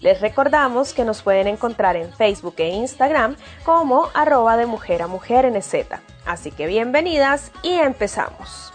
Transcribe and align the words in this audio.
Les 0.00 0.20
recordamos 0.20 0.92
que 0.92 1.04
nos 1.04 1.22
pueden 1.22 1.46
encontrar 1.46 1.96
en 1.96 2.12
Facebook 2.12 2.54
e 2.58 2.68
Instagram 2.68 3.36
como 3.64 4.08
arroba 4.14 4.56
de 4.56 4.66
mujer 4.66 5.02
a 5.02 5.06
mujer 5.06 5.50
NZ. 5.50 5.74
Así 6.24 6.50
que 6.50 6.66
bienvenidas 6.66 7.52
y 7.62 7.74
empezamos. 7.74 8.72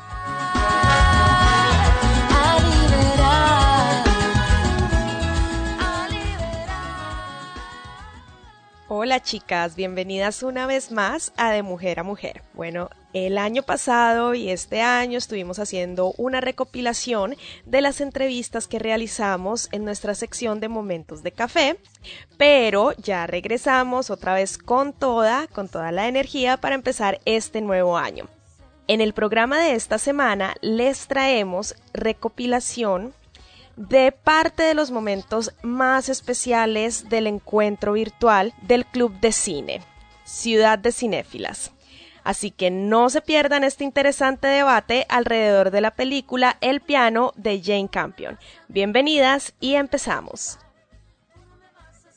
Hola 8.93 9.21
chicas, 9.21 9.77
bienvenidas 9.77 10.43
una 10.43 10.65
vez 10.67 10.91
más 10.91 11.31
a 11.37 11.49
De 11.51 11.63
Mujer 11.63 12.01
a 12.01 12.03
Mujer. 12.03 12.43
Bueno, 12.53 12.89
el 13.13 13.37
año 13.37 13.63
pasado 13.63 14.33
y 14.33 14.49
este 14.49 14.81
año 14.81 15.17
estuvimos 15.17 15.59
haciendo 15.59 16.13
una 16.17 16.41
recopilación 16.41 17.37
de 17.65 17.79
las 17.79 18.01
entrevistas 18.01 18.67
que 18.67 18.79
realizamos 18.79 19.69
en 19.71 19.85
nuestra 19.85 20.13
sección 20.13 20.59
de 20.59 20.67
Momentos 20.67 21.23
de 21.23 21.31
Café, 21.31 21.77
pero 22.35 22.91
ya 22.97 23.27
regresamos 23.27 24.09
otra 24.09 24.33
vez 24.33 24.57
con 24.57 24.91
toda, 24.91 25.47
con 25.47 25.69
toda 25.69 25.93
la 25.93 26.09
energía 26.09 26.57
para 26.57 26.75
empezar 26.75 27.21
este 27.23 27.61
nuevo 27.61 27.97
año. 27.97 28.27
En 28.87 28.99
el 28.99 29.13
programa 29.13 29.57
de 29.57 29.73
esta 29.75 29.99
semana 29.99 30.55
les 30.59 31.07
traemos 31.07 31.75
recopilación 31.93 33.13
de 33.75 34.11
parte 34.11 34.63
de 34.63 34.73
los 34.73 34.91
momentos 34.91 35.53
más 35.63 36.09
especiales 36.09 37.09
del 37.09 37.27
encuentro 37.27 37.93
virtual 37.93 38.53
del 38.61 38.85
Club 38.85 39.19
de 39.19 39.31
Cine, 39.31 39.81
Ciudad 40.23 40.79
de 40.79 40.91
Cinéfilas. 40.91 41.71
Así 42.23 42.51
que 42.51 42.69
no 42.69 43.09
se 43.09 43.21
pierdan 43.21 43.63
este 43.63 43.83
interesante 43.83 44.47
debate 44.47 45.05
alrededor 45.09 45.71
de 45.71 45.81
la 45.81 45.91
película 45.91 46.57
El 46.61 46.81
piano 46.81 47.33
de 47.35 47.61
Jane 47.63 47.89
Campion. 47.89 48.37
Bienvenidas 48.67 49.55
y 49.59 49.73
empezamos. 49.73 50.59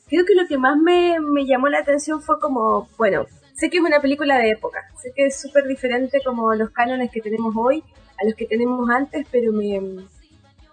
Creo 0.07 0.23
que 0.25 0.35
lo 0.35 0.47
que 0.47 0.59
más 0.59 0.77
me, 0.77 1.19
me 1.19 1.45
llamó 1.47 1.67
la 1.67 1.79
atención 1.79 2.21
fue 2.21 2.39
como, 2.39 2.87
bueno, 2.97 3.25
sé 3.55 3.71
que 3.71 3.77
es 3.77 3.83
una 3.83 3.99
película 3.99 4.37
de 4.37 4.51
época, 4.51 4.79
sé 5.01 5.11
que 5.15 5.25
es 5.25 5.41
súper 5.41 5.65
diferente 5.65 6.21
como 6.23 6.53
los 6.53 6.69
cánones 6.69 7.09
que 7.11 7.21
tenemos 7.21 7.55
hoy 7.57 7.83
a 8.21 8.25
los 8.25 8.35
que 8.35 8.45
tenemos 8.45 8.87
antes, 8.89 9.25
pero 9.31 9.51
me, 9.51 10.05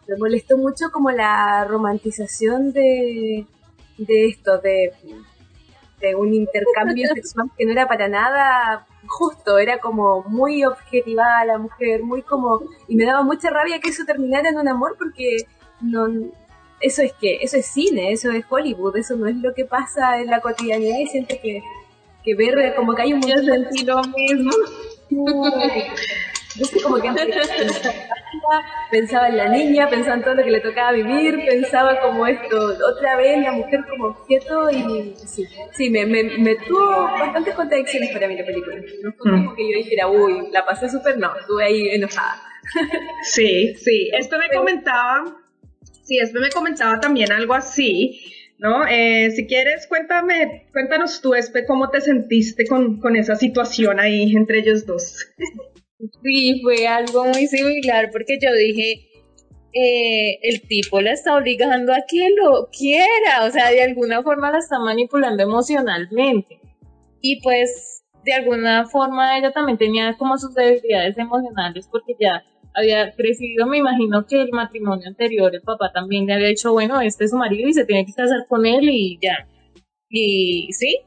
me 0.09 0.17
molestó 0.17 0.57
mucho 0.57 0.91
como 0.93 1.11
la 1.11 1.65
romantización 1.65 2.73
de, 2.73 3.47
de 3.99 4.27
esto, 4.27 4.59
de, 4.59 4.93
de 6.01 6.15
un 6.15 6.35
intercambio 6.35 7.09
sexual 7.15 7.51
que 7.57 7.65
no 7.65 7.73
era 7.73 7.87
para 7.87 8.09
nada 8.09 8.87
justo, 9.07 9.59
era 9.59 9.79
como 9.79 10.23
muy 10.25 10.65
objetivada 10.65 11.45
la 11.45 11.59
mujer, 11.59 12.03
muy 12.03 12.23
como, 12.23 12.62
y 12.89 12.97
me 12.97 13.05
daba 13.05 13.23
mucha 13.23 13.51
rabia 13.51 13.81
que 13.81 13.91
eso 13.91 14.05
terminara 14.05 14.49
en 14.49 14.59
un 14.59 14.69
amor 14.69 14.97
porque 14.99 15.39
no, 15.81 16.07
eso 16.81 17.03
es 17.03 17.12
que, 17.15 17.39
eso 17.43 17.57
es 17.57 17.67
cine, 17.67 18.12
eso 18.12 18.31
es 18.31 18.45
Hollywood, 18.49 18.97
eso 18.97 19.17
no 19.17 19.27
es 19.27 19.37
lo 19.37 19.55
que 19.55 19.65
pasa 19.65 20.21
en 20.21 20.29
la 20.29 20.41
cotidianidad 20.41 20.99
y 20.99 21.07
siento 21.07 21.35
que, 21.43 21.62
que 22.25 22.35
ver 22.35 22.75
como 22.75 22.95
que 22.95 23.03
hay 23.03 23.12
un 23.12 23.21
montón 23.21 23.45
de 23.45 23.85
lo 23.85 24.03
mismo. 24.03 24.51
Como 26.83 26.97
que 27.01 27.11
pensaba 28.91 29.29
en 29.29 29.37
la 29.37 29.49
niña, 29.49 29.89
pensaba 29.89 30.17
en 30.17 30.23
todo 30.23 30.35
lo 30.35 30.45
que 30.45 30.51
le 30.51 30.61
tocaba 30.61 30.93
vivir, 30.93 31.45
pensaba 31.47 32.01
como 32.01 32.27
esto, 32.27 32.77
otra 32.87 33.17
vez 33.17 33.41
la 33.43 33.53
mujer 33.53 33.81
como 33.89 34.07
objeto 34.09 34.71
y 34.71 35.15
sí, 35.27 35.47
sí 35.73 35.91
me, 35.91 36.05
me, 36.07 36.25
me 36.39 36.57
tuvo 36.57 37.05
bastantes 37.05 37.55
contradicciones 37.55 38.11
para 38.11 38.29
mí 38.29 38.37
la 38.37 38.45
película. 38.45 38.77
No 39.03 39.12
fue 39.12 39.31
como 39.31 39.53
mm. 39.53 39.57
que 39.57 39.71
yo 39.71 39.79
dijera, 39.79 40.09
uy, 40.09 40.49
la 40.53 40.65
pasé 40.65 40.89
súper, 40.89 41.19
no, 41.19 41.35
estuve 41.39 41.65
ahí 41.65 41.89
enojada. 41.89 42.43
Sí, 43.25 43.75
sí, 43.75 44.11
esto 44.17 44.39
me 44.39 44.49
comentaba, 44.49 45.25
sí, 46.03 46.19
esto 46.19 46.39
me 46.41 46.51
comentaba 46.51 47.01
también 47.01 47.33
algo 47.33 47.55
así, 47.55 48.21
¿no? 48.59 48.87
Eh, 48.87 49.31
si 49.33 49.47
quieres, 49.47 49.87
cuéntame, 49.89 50.69
cuéntanos 50.73 51.21
tú, 51.21 51.35
Espe, 51.35 51.67
cómo 51.67 51.91
te 51.91 52.01
sentiste 52.01 52.65
con, 52.67 53.01
con 53.01 53.17
esa 53.17 53.35
situación 53.35 53.99
ahí 53.99 54.35
entre 54.37 54.61
ellos 54.61 54.87
dos. 54.87 55.27
Sí, 56.23 56.61
fue 56.63 56.89
algo 56.89 57.25
muy 57.27 57.47
similar 57.47 58.11
porque 58.11 58.39
yo 58.43 58.53
dije, 58.53 59.09
eh, 59.73 60.39
el 60.43 60.63
tipo 60.63 61.01
la 61.01 61.13
está 61.13 61.37
obligando 61.37 61.93
a 61.93 62.03
que 62.09 62.29
lo 62.31 62.69
quiera, 62.77 63.45
o 63.47 63.51
sea, 63.51 63.71
de 63.71 63.83
alguna 63.83 64.23
forma 64.23 64.51
la 64.51 64.59
está 64.59 64.81
manipulando 64.81 65.43
emocionalmente. 65.45 66.61
Y 67.21 67.41
pues, 67.41 68.05
de 68.25 68.33
alguna 68.33 68.87
forma 68.87 69.39
ella 69.39 69.53
también 69.53 69.79
tenía 69.79 70.17
como 70.17 70.39
sus 70.39 70.55
debilidades 70.55 71.17
emocionales 71.19 71.89
porque 71.91 72.17
ya 72.19 72.45
había 72.75 73.12
crecido, 73.12 73.67
me 73.67 73.79
imagino 73.79 74.27
que 74.27 74.43
el 74.43 74.51
matrimonio 74.51 75.07
anterior, 75.09 75.55
el 75.55 75.62
papá 75.62 75.93
también 75.93 76.27
le 76.27 76.35
había 76.35 76.49
dicho, 76.49 76.73
bueno, 76.73 77.01
este 77.01 77.25
es 77.25 77.31
su 77.31 77.37
marido 77.37 77.69
y 77.69 77.75
se 77.75 77.85
tiene 77.85 78.07
que 78.07 78.12
casar 78.12 78.47
con 78.49 78.67
él 78.67 78.89
y 78.89 79.19
ya. 79.23 79.47
Y 80.09 80.69
sí, 80.73 80.99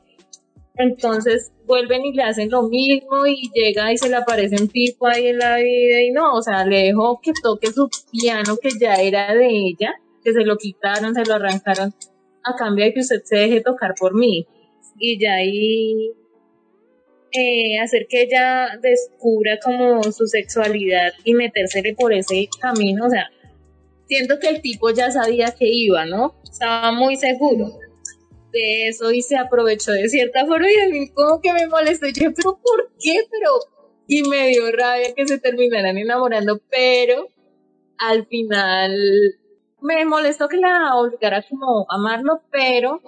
entonces 0.77 1.51
vuelven 1.65 2.05
y 2.05 2.13
le 2.13 2.23
hacen 2.23 2.49
lo 2.49 2.63
mismo 2.63 3.25
y 3.25 3.49
llega 3.53 3.91
y 3.91 3.97
se 3.97 4.09
le 4.09 4.17
aparece 4.17 4.61
un 4.61 4.67
tipo 4.67 5.07
ahí 5.07 5.27
en 5.27 5.39
la 5.39 5.57
vida 5.57 6.01
y 6.01 6.11
no, 6.11 6.33
o 6.33 6.41
sea, 6.41 6.65
le 6.65 6.83
dejó 6.83 7.19
que 7.21 7.31
toque 7.41 7.71
su 7.71 7.89
piano 8.11 8.57
que 8.61 8.69
ya 8.79 8.95
era 8.95 9.33
de 9.33 9.47
ella, 9.47 9.93
que 10.23 10.33
se 10.33 10.43
lo 10.43 10.57
quitaron, 10.57 11.15
se 11.15 11.25
lo 11.25 11.35
arrancaron 11.35 11.93
a 12.43 12.55
cambio 12.55 12.85
de 12.85 12.93
que 12.93 12.99
usted 12.99 13.21
se 13.23 13.37
deje 13.37 13.61
tocar 13.61 13.95
por 13.97 14.13
mí. 14.13 14.45
Y 14.97 15.19
ya 15.19 15.33
ahí 15.33 16.11
eh, 17.31 17.79
hacer 17.79 18.07
que 18.07 18.23
ella 18.23 18.78
descubra 18.81 19.57
como 19.63 20.03
su 20.03 20.28
sexualidad 20.28 21.13
y 21.23 21.33
metérsele 21.33 21.95
por 21.95 22.13
ese 22.13 22.47
camino, 22.61 23.05
o 23.05 23.09
sea, 23.09 23.29
siento 24.07 24.39
que 24.39 24.49
el 24.49 24.61
tipo 24.61 24.89
ya 24.91 25.09
sabía 25.11 25.53
que 25.57 25.67
iba, 25.67 26.05
¿no? 26.05 26.35
Estaba 26.43 26.91
muy 26.91 27.17
seguro 27.17 27.79
eso 28.61 29.11
y 29.11 29.22
se 29.22 29.37
aprovechó 29.37 29.91
de 29.91 30.09
cierta 30.09 30.46
forma 30.46 30.67
y 30.72 30.75
a 30.75 30.90
mí 30.90 31.09
como 31.09 31.41
que 31.41 31.53
me 31.53 31.67
molestó. 31.67 32.07
Yo, 32.07 32.34
pero 32.34 32.59
¿por 32.61 32.91
qué? 32.99 33.22
Pero, 33.29 33.52
y 34.07 34.23
me 34.23 34.49
dio 34.49 34.72
rabia 34.72 35.13
que 35.16 35.28
se 35.28 35.40
terminaran 35.40 35.97
enamorando, 35.97 36.61
pero 36.69 37.28
al 37.97 38.25
final 38.28 38.93
me 39.81 40.05
molestó 40.05 40.47
que 40.47 40.57
la 40.57 40.96
obligara 40.96 41.43
como 41.49 41.85
amarlo, 41.90 42.41
pero 42.52 43.02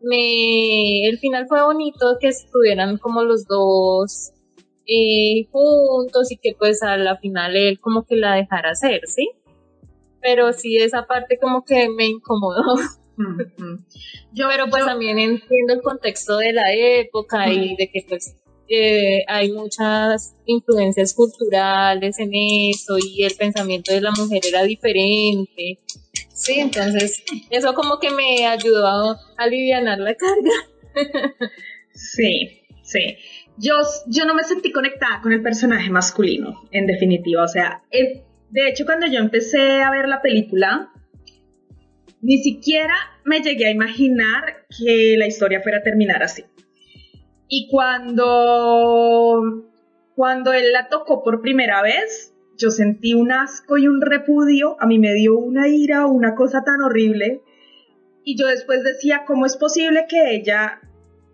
me, 0.00 1.08
el 1.08 1.18
final 1.18 1.46
fue 1.48 1.62
bonito 1.64 2.16
que 2.20 2.28
estuvieran 2.28 2.98
como 2.98 3.22
los 3.22 3.46
dos 3.46 4.32
eh, 4.86 5.46
juntos 5.50 6.30
y 6.30 6.36
que 6.36 6.54
pues 6.58 6.82
a 6.82 6.96
la 6.96 7.16
final 7.16 7.56
él 7.56 7.80
como 7.80 8.04
que 8.04 8.16
la 8.16 8.34
dejara 8.34 8.70
hacer, 8.70 9.00
¿sí? 9.06 9.30
Pero 10.20 10.52
sí 10.52 10.76
esa 10.78 11.06
parte 11.06 11.38
como 11.38 11.64
que 11.64 11.88
me 11.88 12.06
incomodó. 12.06 12.62
Yo, 14.32 14.48
Pero 14.48 14.66
pues 14.68 14.84
también 14.84 15.18
entiendo 15.18 15.74
el 15.74 15.82
contexto 15.82 16.38
de 16.38 16.52
la 16.52 16.72
época 16.72 17.50
y 17.50 17.76
de 17.76 17.90
que 17.90 18.04
pues 18.08 18.34
eh, 18.68 19.24
hay 19.28 19.52
muchas 19.52 20.36
influencias 20.46 21.12
culturales 21.12 22.18
en 22.18 22.30
eso 22.32 22.96
y 22.98 23.24
el 23.24 23.34
pensamiento 23.36 23.92
de 23.92 24.00
la 24.00 24.10
mujer 24.12 24.40
era 24.48 24.62
diferente. 24.62 25.80
Sí, 26.32 26.58
entonces 26.58 27.22
eso 27.50 27.74
como 27.74 27.98
que 27.98 28.10
me 28.10 28.46
ayudó 28.46 28.86
a 28.86 29.20
aliviar 29.36 29.82
la 29.82 30.14
carga. 30.14 31.30
sí, 31.92 32.62
sí. 32.82 33.16
Yo, 33.56 33.74
yo 34.08 34.24
no 34.24 34.34
me 34.34 34.42
sentí 34.42 34.72
conectada 34.72 35.20
con 35.22 35.32
el 35.32 35.42
personaje 35.42 35.90
masculino, 35.90 36.62
en 36.72 36.86
definitiva. 36.86 37.44
O 37.44 37.48
sea, 37.48 37.82
de 37.90 38.68
hecho 38.68 38.84
cuando 38.84 39.06
yo 39.06 39.20
empecé 39.20 39.82
a 39.82 39.90
ver 39.90 40.08
la 40.08 40.22
película, 40.22 40.90
ni 42.24 42.38
siquiera 42.38 42.94
me 43.24 43.40
llegué 43.40 43.66
a 43.66 43.70
imaginar 43.70 44.66
que 44.78 45.14
la 45.18 45.26
historia 45.26 45.60
fuera 45.60 45.78
a 45.78 45.82
terminar 45.82 46.22
así. 46.22 46.42
Y 47.48 47.68
cuando, 47.70 49.42
cuando 50.16 50.54
él 50.54 50.72
la 50.72 50.88
tocó 50.88 51.22
por 51.22 51.42
primera 51.42 51.82
vez, 51.82 52.34
yo 52.56 52.70
sentí 52.70 53.12
un 53.12 53.30
asco 53.30 53.76
y 53.76 53.88
un 53.88 54.00
repudio, 54.00 54.78
a 54.80 54.86
mí 54.86 54.98
me 54.98 55.12
dio 55.12 55.36
una 55.36 55.68
ira, 55.68 56.06
una 56.06 56.34
cosa 56.34 56.64
tan 56.64 56.80
horrible. 56.80 57.42
Y 58.24 58.38
yo 58.38 58.46
después 58.46 58.82
decía, 58.82 59.24
¿cómo 59.26 59.44
es 59.44 59.58
posible 59.58 60.06
que 60.08 60.34
ella 60.34 60.80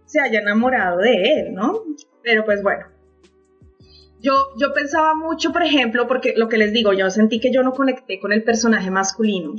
se 0.06 0.20
haya 0.20 0.40
enamorado 0.40 0.98
de 0.98 1.22
él, 1.34 1.54
no? 1.54 1.84
Pero 2.24 2.44
pues 2.44 2.64
bueno. 2.64 2.86
Yo, 4.20 4.32
yo 4.58 4.74
pensaba 4.74 5.14
mucho, 5.14 5.52
por 5.52 5.62
ejemplo, 5.62 6.08
porque 6.08 6.34
lo 6.36 6.48
que 6.48 6.58
les 6.58 6.72
digo, 6.72 6.92
yo 6.92 7.10
sentí 7.10 7.38
que 7.38 7.52
yo 7.52 7.62
no 7.62 7.74
conecté 7.74 8.18
con 8.18 8.32
el 8.32 8.42
personaje 8.42 8.90
masculino. 8.90 9.54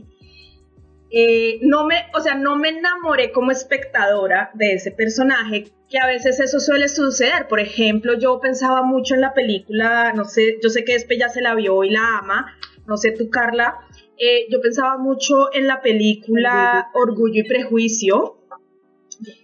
Eh, 1.13 1.59
no 1.61 1.85
me, 1.85 2.05
o 2.13 2.21
sea, 2.21 2.35
no 2.35 2.55
me 2.55 2.69
enamoré 2.69 3.33
como 3.33 3.51
espectadora 3.51 4.49
de 4.53 4.73
ese 4.73 4.91
personaje, 4.91 5.65
que 5.89 5.99
a 5.99 6.07
veces 6.07 6.39
eso 6.39 6.59
suele 6.61 6.87
suceder. 6.87 7.47
Por 7.49 7.59
ejemplo, 7.59 8.17
yo 8.17 8.39
pensaba 8.39 8.81
mucho 8.83 9.15
en 9.15 9.21
la 9.21 9.33
película, 9.33 10.13
no 10.13 10.23
sé, 10.23 10.57
yo 10.63 10.69
sé 10.69 10.85
que 10.85 10.95
Espe 10.95 11.17
ya 11.17 11.27
se 11.27 11.41
la 11.41 11.53
vio 11.53 11.83
y 11.83 11.89
la 11.89 12.19
ama, 12.19 12.57
no 12.87 12.95
sé 12.95 13.11
tú, 13.11 13.29
Carla, 13.29 13.75
eh, 14.17 14.47
yo 14.49 14.61
pensaba 14.61 14.97
mucho 14.97 15.53
en 15.53 15.67
la 15.67 15.81
película 15.81 16.89
Orgullo 16.93 17.41
y 17.41 17.47
Prejuicio, 17.47 18.37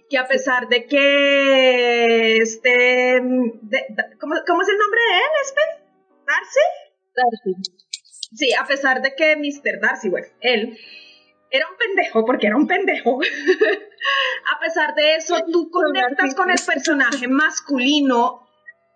que 0.08 0.16
a 0.16 0.26
pesar 0.26 0.68
de 0.68 0.86
que 0.86 2.38
este, 2.38 3.20
¿cómo, 3.20 4.34
es 4.34 4.68
el 4.68 4.78
nombre 4.78 5.00
de 5.00 5.18
él, 5.18 5.32
Espe? 5.44 5.60
¿Darcy? 6.26 6.60
Darcy. 7.14 7.72
Sí, 8.34 8.54
a 8.54 8.66
pesar 8.66 9.02
de 9.02 9.14
que 9.14 9.36
Mr. 9.36 9.80
Darcy, 9.80 10.08
bueno, 10.08 10.28
él 10.40 10.78
era 11.50 11.66
un 11.68 11.76
pendejo 11.76 12.24
porque 12.24 12.46
era 12.46 12.56
un 12.56 12.66
pendejo. 12.66 13.20
a 14.56 14.60
pesar 14.60 14.94
de 14.94 15.16
eso, 15.16 15.36
tú 15.50 15.70
conectas 15.70 16.34
con 16.34 16.50
el 16.50 16.58
personaje 16.64 17.28
masculino 17.28 18.46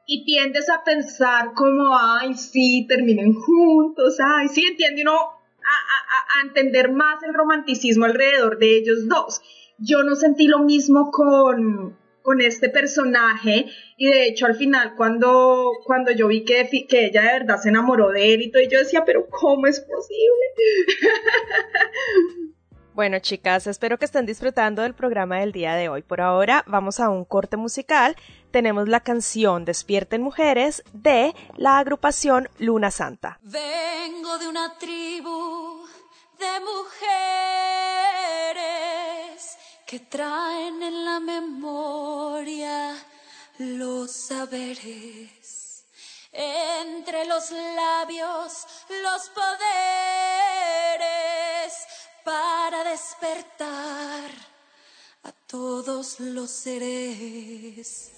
y 0.06 0.24
tiendes 0.24 0.68
a 0.68 0.82
pensar 0.84 1.52
como, 1.54 1.96
ay, 1.96 2.34
sí, 2.34 2.86
terminen 2.88 3.34
juntos, 3.34 4.18
ay, 4.20 4.48
sí, 4.48 4.64
entiende 4.66 5.02
uno 5.02 5.14
a, 5.14 6.38
a, 6.38 6.46
entender 6.46 6.90
más 6.90 7.22
el 7.22 7.34
romanticismo 7.34 8.04
alrededor 8.04 8.58
de 8.58 8.78
ellos 8.78 9.08
dos. 9.08 9.40
Yo 9.78 10.02
no 10.02 10.16
sentí 10.16 10.46
lo 10.46 10.60
mismo 10.60 11.10
con, 11.10 11.96
con 12.22 12.40
este 12.40 12.68
personaje 12.68 13.66
y 13.96 14.08
de 14.08 14.26
hecho 14.26 14.46
al 14.46 14.56
final 14.56 14.94
cuando, 14.96 15.72
cuando 15.84 16.10
yo 16.12 16.28
vi 16.28 16.44
que, 16.44 16.68
que 16.88 17.06
ella 17.06 17.22
de 17.22 17.32
verdad 17.38 17.60
se 17.60 17.68
enamoró 17.68 18.10
de 18.10 18.34
él 18.34 18.42
y 18.42 18.50
todo, 18.50 18.62
yo 18.62 18.78
decía, 18.78 19.04
pero 19.04 19.28
¿cómo 19.28 19.66
es 19.66 19.80
posible? 19.80 20.12
Bueno, 22.94 23.18
chicas, 23.20 23.66
espero 23.66 23.98
que 23.98 24.04
estén 24.04 24.26
disfrutando 24.26 24.82
del 24.82 24.92
programa 24.92 25.38
del 25.38 25.50
día 25.50 25.74
de 25.76 25.88
hoy. 25.88 26.02
Por 26.02 26.20
ahora 26.20 26.62
vamos 26.66 27.00
a 27.00 27.08
un 27.08 27.24
corte 27.24 27.56
musical. 27.56 28.16
Tenemos 28.50 28.86
la 28.86 29.00
canción 29.00 29.64
Despierten 29.64 30.20
Mujeres 30.20 30.84
de 30.92 31.34
la 31.56 31.78
agrupación 31.78 32.50
Luna 32.58 32.90
Santa. 32.90 33.40
Vengo 33.42 34.36
de 34.38 34.46
una 34.46 34.76
tribu 34.78 35.86
de 36.38 36.60
mujeres 36.60 38.11
que 39.92 40.00
traen 40.00 40.82
en 40.82 41.04
la 41.04 41.20
memoria 41.20 42.96
los 43.58 44.10
saberes. 44.10 45.84
Entre 46.32 47.26
los 47.26 47.50
labios, 47.50 48.66
los 48.88 49.28
poderes 49.28 49.52
para 52.24 52.84
despertar 52.84 54.30
a 55.24 55.32
todos 55.46 56.20
los 56.20 56.50
seres. 56.50 58.12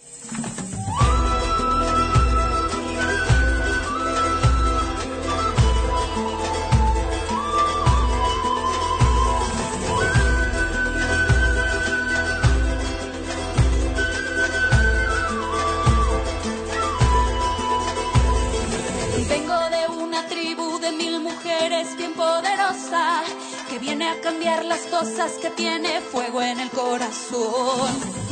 Que 23.68 23.78
viene 23.78 24.08
a 24.08 24.20
cambiar 24.22 24.64
las 24.64 24.80
cosas 24.86 25.32
que 25.32 25.50
tiene 25.50 26.00
fuego 26.00 26.40
en 26.40 26.60
el 26.60 26.70
corazón. 26.70 28.23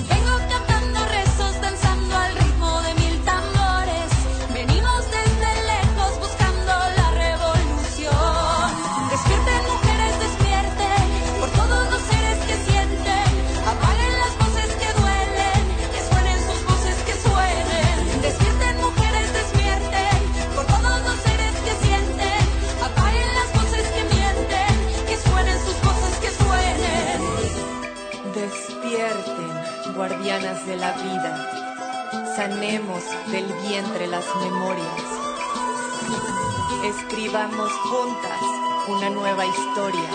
Escribamos 37.32 37.72
juntas 37.72 38.42
una 38.88 39.08
nueva 39.08 39.46
historia 39.46 40.10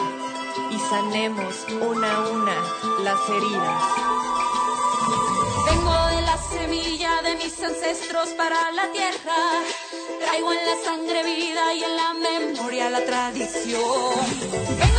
y 0.70 0.78
sanemos 0.78 1.66
una 1.82 2.16
a 2.16 2.30
una 2.30 2.56
las 3.02 3.30
heridas. 3.30 3.84
Vengo 5.66 6.08
de 6.16 6.22
la 6.22 6.38
semilla 6.38 7.22
de 7.24 7.36
mis 7.38 7.60
ancestros 7.64 8.30
para 8.38 8.72
la 8.72 8.92
tierra. 8.92 9.64
Traigo 10.20 10.54
en 10.54 10.64
la 10.64 10.76
sangre 10.86 11.24
vida 11.24 11.74
y 11.74 11.84
en 11.86 11.96
la 11.96 12.14
memoria 12.14 12.88
la 12.92 13.04
tradición. 13.04 13.82
Vengo 14.78 14.97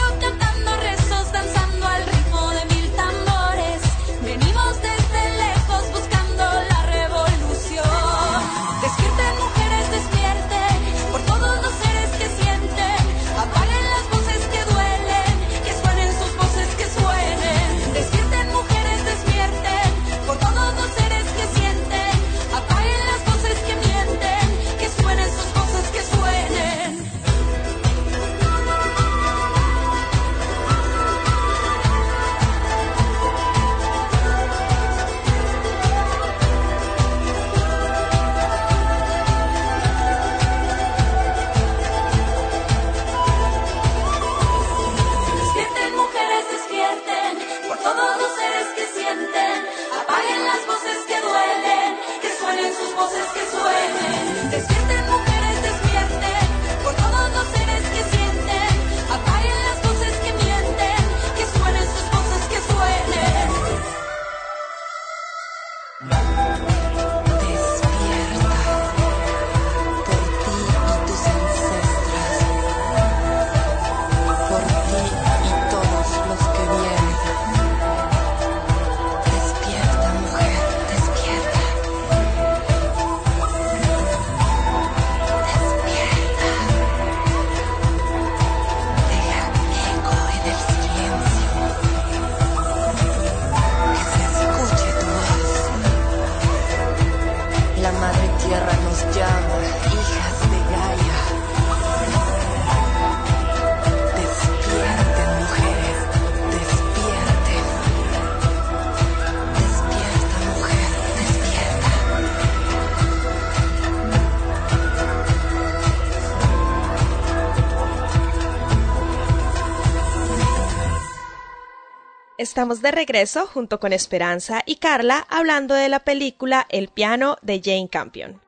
Estamos 122.59 122.83
de 122.83 122.91
regreso 122.91 123.47
junto 123.47 123.79
con 123.79 123.93
Esperanza 123.93 124.63
y 124.67 124.79
Carla 124.81 125.25
hablando 125.31 125.77
de 125.77 125.89
la 125.89 126.01
película 126.01 126.67
El 126.71 126.89
piano 126.89 127.37
de 127.41 127.61
Jane 127.63 127.89
Campion. 127.89 128.41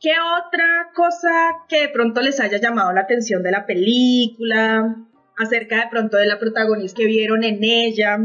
¿Qué 0.00 0.12
otra 0.38 0.88
cosa 0.94 1.28
que 1.68 1.82
de 1.82 1.88
pronto 1.90 2.22
les 2.22 2.40
haya 2.40 2.58
llamado 2.58 2.94
la 2.94 3.02
atención 3.02 3.42
de 3.42 3.50
la 3.50 3.66
película? 3.66 4.96
Acerca 5.36 5.82
de 5.82 5.90
pronto 5.90 6.16
de 6.16 6.24
la 6.24 6.38
protagonista 6.38 6.96
que 6.96 7.08
vieron 7.08 7.44
en 7.44 7.62
ella. 7.62 8.16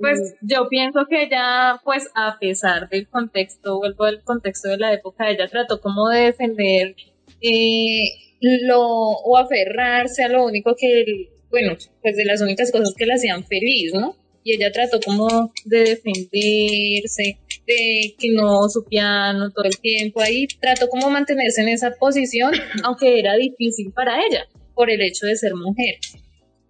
Pues 0.00 0.34
yo 0.40 0.68
pienso 0.68 1.06
que 1.08 1.22
ella, 1.22 1.80
pues 1.84 2.10
a 2.16 2.40
pesar 2.40 2.88
del 2.88 3.06
contexto, 3.06 3.78
vuelvo 3.78 4.06
al 4.06 4.24
contexto 4.24 4.68
de 4.70 4.78
la 4.78 4.92
época, 4.92 5.30
ella 5.30 5.46
trató 5.46 5.80
como 5.80 6.08
de 6.08 6.22
defender 6.22 6.96
eh, 7.40 8.02
lo, 8.40 8.80
o 8.80 9.38
aferrarse 9.38 10.24
a 10.24 10.28
lo 10.28 10.44
único 10.44 10.74
que, 10.76 11.28
bueno, 11.52 11.76
pues 12.00 12.16
de 12.16 12.24
las 12.24 12.40
únicas 12.40 12.72
cosas 12.72 12.94
que 12.96 13.04
la 13.04 13.14
hacían 13.14 13.44
feliz, 13.44 13.92
¿no? 13.92 14.16
Y 14.42 14.54
ella 14.54 14.72
trató 14.72 14.98
como 15.04 15.52
de 15.66 15.80
defenderse, 15.80 17.38
de 17.66 18.14
que 18.18 18.30
no 18.32 18.68
su 18.70 18.84
piano 18.84 19.50
todo 19.50 19.66
el 19.66 19.78
tiempo 19.78 20.20
ahí, 20.22 20.48
trató 20.60 20.88
como 20.88 21.10
mantenerse 21.10 21.60
en 21.60 21.68
esa 21.68 21.92
posición, 21.92 22.52
aunque 22.84 23.18
era 23.18 23.36
difícil 23.36 23.92
para 23.92 24.16
ella, 24.26 24.48
por 24.74 24.90
el 24.90 25.02
hecho 25.02 25.26
de 25.26 25.36
ser 25.36 25.54
mujer. 25.54 25.96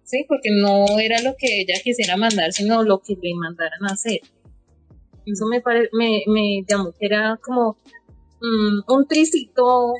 Sí, 0.03 0.25
porque 0.27 0.49
no 0.51 0.99
era 0.99 1.21
lo 1.21 1.33
que 1.37 1.61
ella 1.61 1.75
quisiera 1.81 2.17
mandar, 2.17 2.51
sino 2.51 2.83
lo 2.83 2.99
que 2.99 3.15
le 3.19 3.33
mandaran 3.35 3.85
a 3.85 3.93
hacer. 3.93 4.19
Eso 5.25 5.45
me, 5.45 5.63
me, 5.93 6.23
me 6.27 6.63
llamó 6.67 6.91
que 6.91 7.05
era 7.05 7.39
como 7.41 7.77
mm, 8.41 8.91
un 8.91 9.07
tricito 9.07 9.93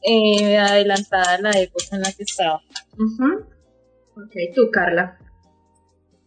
eh, 0.00 0.56
adelantada 0.56 1.34
a 1.34 1.40
la 1.40 1.50
época 1.60 1.96
en 1.96 2.02
la 2.02 2.12
que 2.12 2.22
estaba. 2.22 2.62
Ok, 4.16 4.54
tú, 4.54 4.70
Carla. 4.70 5.18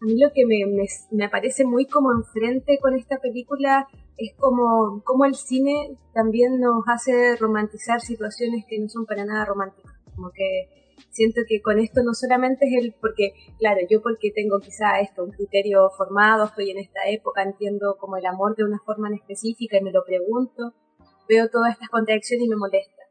A 0.02 0.06
mí 0.06 0.20
lo 0.20 0.32
que 0.34 0.46
me, 0.46 0.66
me, 0.66 0.86
me 1.12 1.66
muy 1.66 1.86
como 1.86 2.12
enfrente 2.12 2.80
con 2.80 2.96
esta 2.96 3.20
película 3.20 3.88
es 4.18 4.34
como, 4.38 5.02
como 5.04 5.26
el 5.26 5.36
cine 5.36 5.98
también 6.14 6.60
nos 6.60 6.84
hace 6.88 7.36
romantizar 7.38 8.02
situaciones 8.02 8.66
que 8.68 8.80
no 8.80 8.88
son 8.90 9.06
para 9.06 9.26
nada 9.26 9.46
románticas. 9.46 9.94
Como 10.16 10.32
que 10.32 10.70
siento 11.10 11.42
que 11.48 11.62
con 11.62 11.80
esto 11.80 12.02
no 12.04 12.14
solamente 12.14 12.66
es 12.66 12.84
el, 12.84 12.94
porque, 13.00 13.34
claro, 13.60 13.82
yo 13.90 14.02
porque 14.02 14.32
tengo 14.32 14.60
quizá 14.60 15.00
esto, 15.00 15.24
un 15.24 15.32
criterio 15.32 15.90
formado, 15.98 16.46
estoy 16.46 16.72
en 16.72 16.80
esta 16.80 17.08
época, 17.08 17.44
entiendo 17.44 17.98
como 18.00 18.18
el 18.18 18.26
amor 18.26 18.56
de 18.56 18.64
una 18.64 18.80
forma 18.86 19.08
en 19.10 19.16
específica 19.16 19.78
y 19.78 19.84
me 19.84 19.92
lo 19.92 20.04
pregunto, 20.04 20.74
veo 21.28 21.50
todas 21.50 21.74
estas 21.74 21.90
contradicciones 21.90 22.46
y 22.46 22.50
me 22.50 22.56
molesta. 22.56 23.05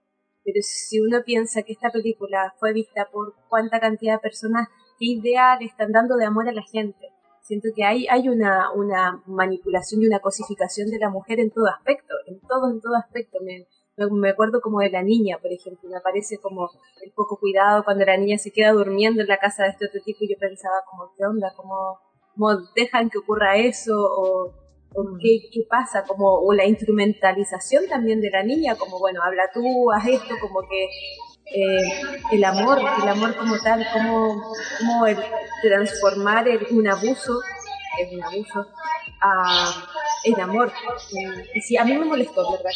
Pero 0.44 0.60
si 0.60 1.00
uno 1.00 1.22
piensa 1.24 1.62
que 1.62 1.72
esta 1.72 1.90
película 1.90 2.54
fue 2.58 2.72
vista 2.72 3.08
por 3.10 3.34
cuánta 3.48 3.80
cantidad 3.80 4.14
de 4.14 4.20
personas, 4.20 4.68
qué 4.98 5.06
idea 5.06 5.56
le 5.58 5.66
están 5.66 5.90
dando 5.90 6.16
de 6.16 6.26
amor 6.26 6.48
a 6.48 6.52
la 6.52 6.62
gente. 6.62 7.08
Siento 7.40 7.68
que 7.74 7.84
hay, 7.84 8.06
hay 8.08 8.28
una, 8.28 8.72
una 8.72 9.22
manipulación 9.26 10.02
y 10.02 10.06
una 10.06 10.20
cosificación 10.20 10.88
de 10.90 10.98
la 10.98 11.10
mujer 11.10 11.40
en 11.40 11.50
todo 11.50 11.66
aspecto, 11.66 12.14
en 12.26 12.40
todo, 12.40 12.70
en 12.70 12.80
todo 12.80 12.96
aspecto. 12.96 13.38
Me, 13.42 13.66
me 14.10 14.30
acuerdo 14.30 14.60
como 14.60 14.80
de 14.80 14.90
la 14.90 15.02
niña, 15.02 15.38
por 15.40 15.52
ejemplo, 15.52 15.88
me 15.88 16.00
parece 16.00 16.38
como 16.38 16.70
el 17.02 17.12
poco 17.12 17.38
cuidado 17.38 17.84
cuando 17.84 18.04
la 18.04 18.16
niña 18.16 18.38
se 18.38 18.50
queda 18.50 18.72
durmiendo 18.72 19.22
en 19.22 19.28
la 19.28 19.38
casa 19.38 19.64
de 19.64 19.70
este 19.70 19.86
otro 19.86 20.00
tipo 20.02 20.18
y 20.22 20.30
yo 20.30 20.38
pensaba 20.38 20.76
como, 20.90 21.12
¿qué 21.16 21.24
onda? 21.24 21.52
¿Cómo, 21.56 22.00
cómo 22.34 22.48
dejan 22.74 23.10
que 23.10 23.18
ocurra 23.18 23.56
eso? 23.56 23.92
¿O, 23.94 24.46
o 24.48 24.63
qué, 25.20 25.48
qué, 25.52 25.62
pasa? 25.68 26.04
Como, 26.04 26.26
o 26.34 26.52
la 26.52 26.64
instrumentalización 26.64 27.88
también 27.88 28.20
de 28.20 28.30
la 28.30 28.42
niña, 28.42 28.76
como, 28.76 28.98
bueno, 28.98 29.22
habla 29.22 29.44
tú, 29.52 29.90
haz 29.92 30.06
esto, 30.06 30.34
como 30.40 30.60
que 30.68 30.84
eh, 31.46 32.02
el 32.32 32.44
amor, 32.44 32.78
el 32.78 33.08
amor 33.08 33.36
como 33.36 33.58
tal, 33.58 33.86
como, 33.92 34.42
como 34.78 35.06
el 35.06 35.18
transformar 35.62 36.48
el, 36.48 36.66
un 36.70 36.88
abuso, 36.88 37.40
es 38.00 38.12
un 38.12 38.22
abuso, 38.22 38.66
a 39.20 39.86
el 40.24 40.40
amor. 40.40 40.72
Y, 41.54 41.60
sí, 41.60 41.76
a 41.76 41.84
mí 41.84 41.96
me 41.96 42.04
molestó, 42.04 42.50
¿verdad? 42.50 42.70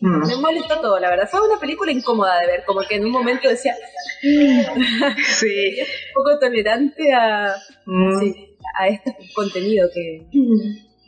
Mm. 0.00 0.26
Me 0.26 0.36
molestó 0.36 0.80
todo, 0.80 0.98
la 0.98 1.10
verdad. 1.10 1.28
Fue 1.30 1.40
una 1.40 1.58
película 1.58 1.90
incómoda 1.92 2.38
de 2.40 2.46
ver, 2.46 2.64
como 2.64 2.82
que 2.82 2.96
en 2.96 3.04
un 3.04 3.10
momento 3.10 3.48
decía, 3.48 3.74
sí. 4.20 5.80
un 5.80 6.14
poco 6.14 6.38
tolerante 6.38 7.12
a, 7.14 7.56
mm. 7.86 8.20
sí, 8.20 8.56
a 8.78 8.88
este 8.88 9.16
contenido 9.34 9.88
que... 9.92 10.26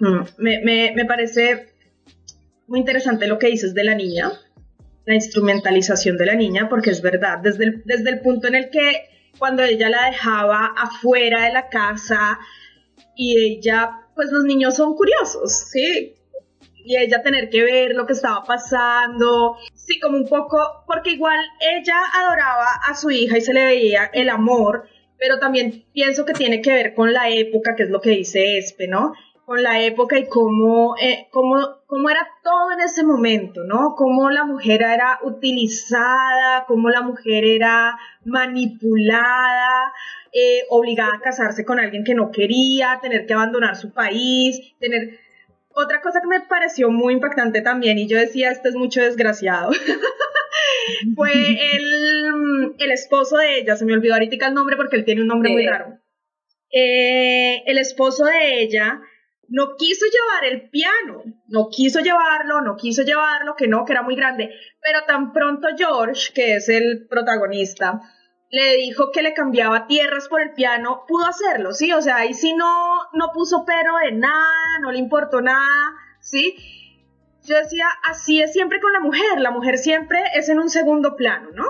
Mm. 0.01 0.21
Me, 0.39 0.61
me, 0.65 0.93
me 0.95 1.05
parece 1.05 1.75
muy 2.67 2.81
interesante 2.81 3.27
lo 3.27 3.39
que 3.39 3.49
dices 3.49 3.75
de 3.75 3.85
la 3.85 3.95
niña, 3.95 4.33
la 5.07 5.15
instrumentalización 5.15 6.17
de 6.17 6.27
la 6.27 6.35
niña, 6.35 6.69
porque 6.69 6.91
es 6.91 7.01
verdad, 7.01 7.39
desde 7.39 7.65
el, 7.65 7.83
desde 7.85 8.11
el 8.11 8.21
punto 8.21 8.47
en 8.49 8.55
el 8.55 8.71
que 8.71 9.09
cuando 9.39 9.63
ella 9.63 9.89
la 9.89 10.07
dejaba 10.07 10.75
afuera 10.77 11.45
de 11.45 11.53
la 11.53 11.69
casa 11.69 12.39
y 13.17 13.41
ella, 13.41 13.91
pues 14.15 14.31
los 14.31 14.45
niños 14.45 14.77
son 14.77 14.95
curiosos, 14.95 15.71
¿sí? 15.71 16.15
y 16.89 16.97
ella 16.97 17.23
tener 17.23 17.51
que 17.51 17.63
ver 17.63 17.95
lo 17.95 18.07
que 18.07 18.15
estaba 18.15 18.43
pasando, 18.45 19.59
sí, 19.75 20.01
como 20.01 20.17
un 20.17 20.27
poco, 20.27 20.57
porque 20.87 21.11
igual 21.11 21.39
ella 21.61 21.97
adoraba 22.15 22.67
a 22.89 22.95
su 22.95 23.11
hija 23.11 23.37
y 23.37 23.43
se 23.43 23.53
le 23.53 23.63
veía 23.67 24.11
el 24.15 24.31
amor, 24.31 24.89
pero 25.19 25.39
también 25.39 25.85
pienso 25.93 26.25
que 26.25 26.33
tiene 26.33 26.63
que 26.63 26.73
ver 26.73 26.95
con 26.95 27.13
la 27.13 27.29
época, 27.29 27.75
que 27.77 27.83
es 27.83 27.91
lo 27.91 28.01
que 28.01 28.11
dice 28.11 28.57
Espe, 28.57 28.89
¿no? 28.89 29.13
Con 29.49 29.63
la 29.63 29.81
época 29.81 30.19
y 30.19 30.29
cómo, 30.29 30.95
eh, 31.01 31.27
cómo, 31.31 31.57
cómo 31.87 32.11
era 32.11 32.29
todo 32.45 32.71
en 32.73 32.81
ese 32.81 33.03
momento, 33.03 33.65
¿no? 33.65 33.95
Cómo 33.97 34.29
la 34.29 34.45
mujer 34.45 34.83
era 34.83 35.21
utilizada, 35.23 36.67
cómo 36.67 36.91
la 36.91 37.01
mujer 37.01 37.47
era 37.47 37.97
manipulada, 38.27 39.95
eh, 40.35 40.65
obligada 40.69 41.15
a 41.15 41.21
casarse 41.21 41.65
con 41.65 41.81
alguien 41.81 42.05
que 42.05 42.15
no 42.15 42.31
quería, 42.31 42.99
tener 43.01 43.25
que 43.25 43.33
abandonar 43.33 43.77
su 43.77 43.91
país, 43.95 44.61
tener 44.81 45.19
otra 45.71 46.03
cosa 46.03 46.21
que 46.21 46.27
me 46.27 46.41
pareció 46.41 46.91
muy 46.91 47.15
impactante 47.15 47.63
también, 47.63 47.99
y 47.99 48.07
yo 48.07 48.19
decía, 48.19 48.51
este 48.51 48.69
es 48.69 48.75
mucho 48.75 49.01
desgraciado, 49.01 49.71
fue 51.17 51.33
el, 51.33 52.75
el, 52.79 52.91
esposo 52.91 53.39
de 53.39 53.61
ella, 53.61 53.77
se 53.77 53.87
me 53.87 53.95
olvidó 53.95 54.13
ahorita 54.13 54.49
el 54.49 54.53
nombre 54.53 54.77
porque 54.77 54.97
él 54.97 55.07
tiene 55.07 55.23
un 55.23 55.29
nombre 55.29 55.51
muy 55.53 55.67
raro. 55.67 55.99
Eh, 56.71 57.63
el 57.65 57.79
esposo 57.79 58.27
de 58.27 58.61
ella 58.61 59.01
no 59.49 59.77
quiso 59.77 60.05
llevar 60.07 60.53
el 60.53 60.69
piano, 60.71 61.23
no 61.47 61.69
quiso 61.71 62.01
llevarlo, 62.01 62.61
no 62.61 62.77
quiso 62.77 63.03
llevarlo, 63.03 63.57
que 63.57 63.67
no, 63.67 63.85
que 63.85 63.93
era 63.93 64.03
muy 64.03 64.15
grande, 64.15 64.51
pero 64.81 65.05
tan 65.07 65.33
pronto 65.33 65.69
George, 65.77 66.33
que 66.35 66.57
es 66.57 66.69
el 66.69 67.07
protagonista, 67.09 68.01
le 68.51 68.77
dijo 68.77 69.11
que 69.13 69.23
le 69.23 69.35
cambiaba 69.35 69.87
tierras 69.87 70.29
por 70.29 70.41
el 70.41 70.53
piano, 70.53 71.05
pudo 71.07 71.27
hacerlo, 71.27 71.73
¿sí? 71.73 71.93
O 71.93 72.01
sea, 72.01 72.17
ahí 72.17 72.35
sí 72.35 72.55
no, 72.55 72.99
no 73.13 73.31
puso 73.33 73.65
pero 73.67 73.97
de 74.05 74.13
nada, 74.13 74.79
no 74.81 74.93
le 74.93 74.99
importó 74.99 75.41
nada, 75.41 75.95
¿sí? 76.21 76.55
Yo 77.45 77.57
decía, 77.57 77.87
así 78.05 78.43
es 78.43 78.53
siempre 78.53 78.81
con 78.81 78.93
la 78.93 79.01
mujer, 79.01 79.41
la 79.41 79.51
mujer 79.51 79.79
siempre 79.79 80.23
es 80.35 80.49
en 80.49 80.59
un 80.59 80.69
segundo 80.69 81.17
plano, 81.17 81.51
¿no? 81.55 81.65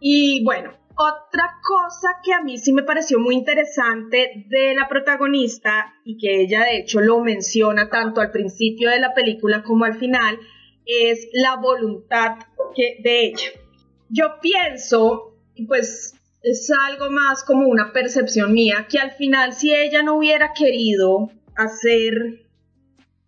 Y 0.00 0.44
bueno, 0.44 0.77
otra 0.98 1.60
cosa 1.62 2.08
que 2.24 2.32
a 2.32 2.42
mí 2.42 2.58
sí 2.58 2.72
me 2.72 2.82
pareció 2.82 3.20
muy 3.20 3.36
interesante 3.36 4.44
de 4.48 4.74
la 4.74 4.88
protagonista 4.88 5.94
y 6.04 6.18
que 6.18 6.40
ella 6.40 6.64
de 6.64 6.78
hecho 6.78 7.00
lo 7.00 7.20
menciona 7.20 7.88
tanto 7.88 8.20
al 8.20 8.32
principio 8.32 8.90
de 8.90 8.98
la 8.98 9.14
película 9.14 9.62
como 9.62 9.84
al 9.84 9.96
final, 9.96 10.40
es 10.84 11.28
la 11.32 11.56
voluntad 11.56 12.38
que, 12.74 12.96
de 13.00 13.26
ella. 13.26 13.50
Yo 14.08 14.40
pienso, 14.42 15.36
pues 15.68 16.14
es 16.42 16.68
algo 16.88 17.10
más 17.10 17.44
como 17.44 17.68
una 17.68 17.92
percepción 17.92 18.52
mía, 18.52 18.88
que 18.90 18.98
al 18.98 19.12
final 19.12 19.52
si 19.52 19.72
ella 19.72 20.02
no 20.02 20.16
hubiera 20.16 20.52
querido 20.52 21.30
hacer 21.54 22.48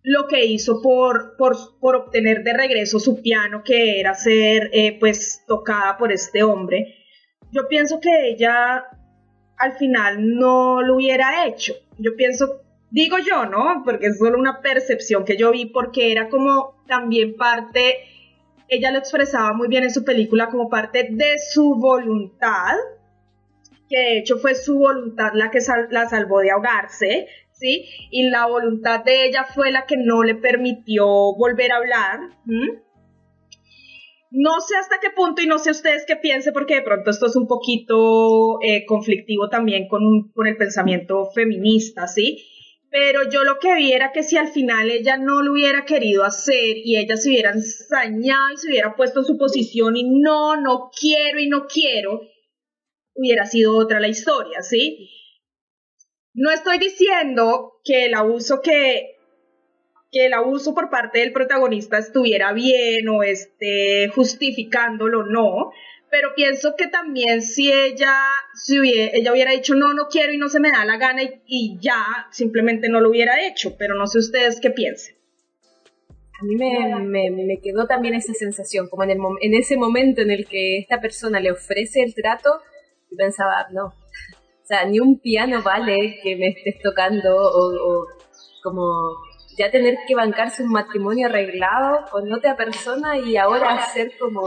lo 0.03 0.27
que 0.27 0.43
hizo 0.43 0.81
por, 0.81 1.37
por, 1.37 1.95
obtener 1.95 2.43
de 2.43 2.51
regreso 2.51 2.99
su 2.99 3.21
piano, 3.21 3.63
que 3.63 4.01
era 4.01 4.13
ser 4.13 4.69
eh, 4.73 4.97
pues 4.99 5.43
tocada 5.47 5.97
por 5.97 6.11
este 6.11 6.43
hombre, 6.43 7.00
yo 7.51 7.67
pienso 7.67 7.99
que 7.99 8.29
ella 8.29 8.85
al 9.57 9.73
final 9.73 10.35
no 10.37 10.81
lo 10.81 10.95
hubiera 10.95 11.45
hecho. 11.45 11.73
Yo 11.97 12.15
pienso, 12.15 12.61
digo 12.89 13.17
yo, 13.19 13.45
¿no? 13.45 13.83
Porque 13.85 14.07
es 14.07 14.17
solo 14.17 14.39
una 14.39 14.61
percepción 14.61 15.23
que 15.23 15.37
yo 15.37 15.51
vi, 15.51 15.65
porque 15.65 16.11
era 16.11 16.29
como 16.29 16.81
también 16.87 17.35
parte 17.35 17.99
ella 18.71 18.89
lo 18.91 18.99
expresaba 18.99 19.51
muy 19.53 19.67
bien 19.67 19.83
en 19.83 19.91
su 19.91 20.05
película 20.05 20.47
como 20.47 20.69
parte 20.69 21.09
de 21.11 21.37
su 21.37 21.75
voluntad, 21.75 22.73
que 23.89 23.97
de 23.97 24.17
hecho 24.19 24.37
fue 24.37 24.55
su 24.55 24.79
voluntad 24.79 25.33
la 25.33 25.51
que 25.51 25.59
la 25.89 26.07
salvó 26.07 26.39
de 26.39 26.51
ahogarse, 26.51 27.27
¿sí? 27.51 27.85
Y 28.11 28.29
la 28.29 28.47
voluntad 28.47 29.03
de 29.03 29.25
ella 29.25 29.43
fue 29.43 29.71
la 29.71 29.85
que 29.85 29.97
no 29.97 30.23
le 30.23 30.35
permitió 30.35 31.05
volver 31.35 31.73
a 31.73 31.77
hablar. 31.77 32.19
No 34.31 34.61
sé 34.61 34.75
hasta 34.77 34.99
qué 34.99 35.09
punto 35.09 35.41
y 35.41 35.47
no 35.47 35.59
sé 35.59 35.71
ustedes 35.71 36.05
qué 36.07 36.15
piensen 36.15 36.53
porque 36.53 36.75
de 36.75 36.81
pronto 36.81 37.11
esto 37.11 37.27
es 37.27 37.35
un 37.35 37.47
poquito 37.47 38.59
eh, 38.61 38.85
conflictivo 38.85 39.49
también 39.49 39.87
con, 39.87 40.31
con 40.33 40.47
el 40.47 40.57
pensamiento 40.57 41.29
feminista, 41.31 42.07
¿sí? 42.07 42.43
pero 42.89 43.21
yo 43.29 43.43
lo 43.43 43.57
que 43.57 43.73
vi 43.75 43.93
era 43.93 44.11
que 44.11 44.21
si 44.21 44.35
al 44.35 44.49
final 44.49 44.91
ella 44.91 45.15
no 45.15 45.41
lo 45.41 45.53
hubiera 45.53 45.85
querido 45.85 46.25
hacer 46.25 46.75
y 46.75 46.97
ella 46.97 47.15
se 47.15 47.29
hubiera 47.29 47.51
ensañado 47.51 48.51
y 48.53 48.57
se 48.57 48.67
hubiera 48.67 48.95
puesto 48.97 49.21
en 49.21 49.25
su 49.25 49.37
posición 49.37 49.95
y 49.95 50.03
no, 50.03 50.57
no 50.57 50.91
quiero 50.97 51.39
y 51.39 51.47
no 51.47 51.67
quiero, 51.67 52.21
hubiera 53.15 53.45
sido 53.45 53.77
otra 53.77 54.01
la 54.01 54.09
historia, 54.09 54.61
¿sí? 54.61 55.09
no 56.33 56.51
estoy 56.51 56.79
diciendo 56.79 57.79
que 57.83 58.05
el 58.05 58.13
abuso 58.13 58.61
que 58.61 59.10
que 60.11 60.25
el 60.25 60.33
abuso 60.33 60.73
por 60.73 60.89
parte 60.89 61.19
del 61.19 61.31
protagonista 61.31 61.97
estuviera 61.97 62.51
bien 62.51 63.07
o 63.07 63.23
esté 63.23 64.09
justificándolo, 64.09 65.25
no, 65.25 65.71
pero 66.09 66.35
pienso 66.35 66.75
que 66.77 66.87
también 66.87 67.41
si 67.41 67.71
ella, 67.71 68.13
si 68.53 68.79
hubiera, 68.79 69.15
ella 69.15 69.31
hubiera 69.31 69.51
dicho 69.51 69.73
no, 69.73 69.93
no 69.93 70.07
quiero 70.09 70.33
y 70.33 70.37
no 70.37 70.49
se 70.49 70.59
me 70.59 70.69
da 70.69 70.83
la 70.83 70.97
gana 70.97 71.21
y, 71.45 71.77
ya, 71.79 72.27
simplemente 72.31 72.89
no 72.89 72.99
lo 72.99 73.09
hubiera 73.09 73.47
hecho, 73.47 73.77
pero 73.77 73.95
no 73.95 74.05
sé 74.05 74.19
ustedes 74.19 74.59
qué 74.59 74.71
piensen. 74.71 75.15
A 76.39 76.43
mí 76.43 76.55
me, 76.55 77.59
quedó 77.63 77.85
también 77.85 78.15
esa 78.15 78.33
sensación, 78.33 78.89
como 78.89 79.03
en, 79.03 79.11
el, 79.11 79.19
en 79.41 79.53
ese 79.53 79.77
momento 79.77 80.21
en 80.21 80.31
el 80.31 80.47
que 80.47 80.79
esta 80.79 80.99
persona 80.99 81.39
le 81.39 81.51
ofrece 81.51 82.01
el 82.01 82.13
trato, 82.13 82.49
y 83.09 83.15
pensaba, 83.15 83.67
no, 83.71 83.85
o 84.63 84.65
sea, 84.65 84.83
ni 84.85 84.99
un 84.99 85.19
piano 85.19 85.61
vale 85.61 86.19
que 86.21 86.35
me 86.35 86.49
estés 86.49 86.81
tocando 86.81 87.37
o, 87.37 88.01
o 88.01 88.07
como 88.63 89.30
ya 89.57 89.71
tener 89.71 89.97
que 90.07 90.15
bancarse 90.15 90.63
un 90.63 90.71
matrimonio 90.71 91.27
arreglado 91.27 92.05
con 92.11 92.31
otra 92.31 92.55
persona 92.55 93.17
y 93.17 93.37
ahora 93.37 93.75
hacer 93.75 94.13
como 94.17 94.41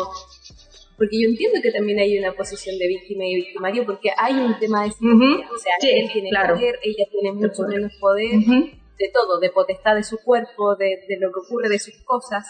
porque 0.97 1.23
yo 1.23 1.29
entiendo 1.29 1.61
que 1.61 1.73
también 1.73 1.99
hay 1.99 2.19
una 2.19 2.33
posición 2.33 2.79
de 2.79 2.87
víctima 2.87 3.25
y 3.27 3.35
victimario 3.35 3.85
porque 3.85 4.11
hay 4.17 4.35
un 4.35 4.59
tema 4.59 4.85
de 4.85 4.91
o 4.91 5.59
sea, 5.59 5.75
él 5.81 6.09
tiene 6.13 6.31
poder, 6.31 6.79
ella 6.83 7.05
tiene 7.11 7.33
mucho 7.33 7.63
menos 7.65 7.93
poder, 7.99 8.31
de 8.31 9.11
todo, 9.13 9.41
de 9.41 9.51
potestad 9.51 9.97
de 9.97 10.05
su 10.05 10.19
cuerpo, 10.19 10.77
de, 10.77 11.01
lo 11.19 11.33
que 11.33 11.41
ocurre 11.41 11.69
de 11.69 11.81
sus 11.81 11.97
cosas, 12.05 12.47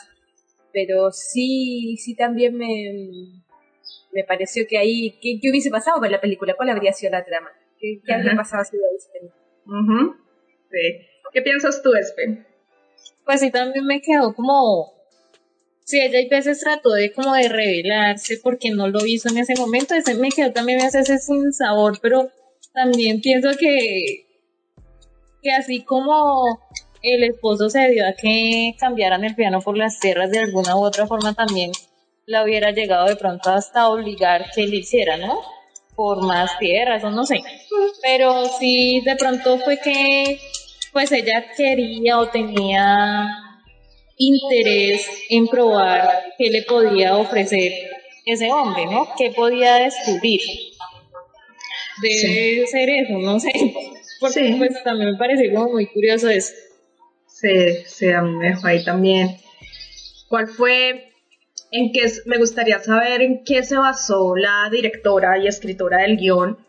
pero 0.73 1.11
sí, 1.11 1.97
sí 1.97 2.15
también 2.15 2.55
me, 2.57 3.43
me 4.13 4.25
pareció 4.25 4.67
que 4.69 4.77
ahí, 4.77 5.19
¿qué, 5.23 5.41
hubiese 5.51 5.71
pasado 5.71 5.99
con 6.01 6.11
la 6.11 6.21
película? 6.21 6.55
¿Cuál 6.55 6.69
habría 6.69 6.93
sido 6.93 7.13
la 7.13 7.25
trama? 7.25 7.51
¿Qué, 7.79 8.01
habría 8.13 8.37
pasado 8.37 8.63
si 8.65 8.77
hubiese 8.77 9.09
sí. 10.71 11.14
¿Qué 11.35 11.43
piensas 11.43 11.83
tú, 11.83 11.93
Espe? 11.95 12.47
Pues 13.25 13.41
sí, 13.41 13.51
también 13.51 13.85
me 13.85 14.01
quedó 14.01 14.35
como 14.35 14.95
Sí, 15.85 16.01
ella 16.01 16.19
a 16.19 16.37
veces 16.37 16.61
trató 16.61 16.93
de 16.93 17.13
como 17.13 17.35
de 17.35 17.49
revelarse 17.49 18.39
porque 18.43 18.71
no 18.71 18.89
lo 18.89 19.05
hizo 19.05 19.29
en 19.29 19.39
ese 19.39 19.55
momento. 19.55 19.95
Ese 19.95 20.15
me 20.15 20.31
quedó 20.31 20.51
también 20.51 20.79
me 20.79 20.87
ese 20.87 21.19
sin 21.19 21.53
sabor, 21.53 21.99
pero 22.01 22.31
también 22.73 23.21
pienso 23.21 23.51
que, 23.59 24.27
que 25.43 25.51
así 25.53 25.83
como 25.83 26.59
el 27.03 27.25
esposo 27.25 27.69
se 27.69 27.91
dio 27.91 28.07
a 28.07 28.15
que 28.15 28.75
cambiaran 28.79 29.25
el 29.25 29.35
piano 29.35 29.61
por 29.61 29.77
las 29.77 30.01
tierras 30.01 30.31
de 30.31 30.39
alguna 30.39 30.75
u 30.75 30.83
otra 30.83 31.07
forma 31.07 31.35
también 31.35 31.71
la 32.25 32.43
hubiera 32.43 32.71
llegado 32.71 33.07
de 33.07 33.17
pronto 33.17 33.51
hasta 33.51 33.91
obligar 33.91 34.47
que 34.55 34.67
le 34.67 34.77
hiciera, 34.77 35.19
¿no? 35.19 35.39
Por 35.95 36.23
más 36.23 36.59
tierras 36.59 37.05
o 37.05 37.11
no 37.11 37.27
sé. 37.27 37.43
Pero 38.01 38.47
sí, 38.59 39.03
de 39.05 39.17
pronto 39.17 39.59
fue 39.59 39.79
que 39.79 40.41
pues 40.95 41.11
ella 41.11 41.45
quería 41.57 42.19
o 42.21 42.29
tenía 42.29 43.27
interés 44.17 45.07
en 45.29 45.49
probar 45.49 46.09
qué 46.39 46.51
le 46.51 46.63
podía 46.63 47.17
ofrecer 47.17 47.73
ese 48.25 48.53
hombre, 48.53 48.87
¿no? 48.87 49.09
¿Qué 49.19 49.33
podía 49.33 49.75
descubrir? 49.75 50.41
Debe 52.01 52.67
ser 52.69 52.89
eso, 52.91 53.19
no 53.19 53.41
sé. 53.41 53.51
Porque 54.21 54.55
pues 54.57 54.83
también 54.85 55.11
me 55.11 55.19
parece 55.19 55.53
como 55.53 55.73
muy 55.73 55.87
curioso 55.87 56.31
eso. 56.31 56.55
Sí, 57.27 57.85
sí, 57.87 58.11
a 58.11 58.23
mí 58.23 58.37
me 58.37 58.51
dejó 58.51 58.69
ahí 58.69 58.85
también. 58.85 59.37
¿Cuál 60.29 60.47
fue, 60.47 61.13
en 61.73 61.93
qué, 61.93 62.05
me 62.27 62.39
gustaría 62.39 62.79
saber 62.79 63.21
en 63.21 63.43
qué 63.43 63.65
se 63.65 63.77
basó 63.77 64.37
la 64.37 64.71
directora 64.71 65.39
y 65.39 65.49
escritora 65.49 66.03
del 66.03 66.17
guion 66.17 66.65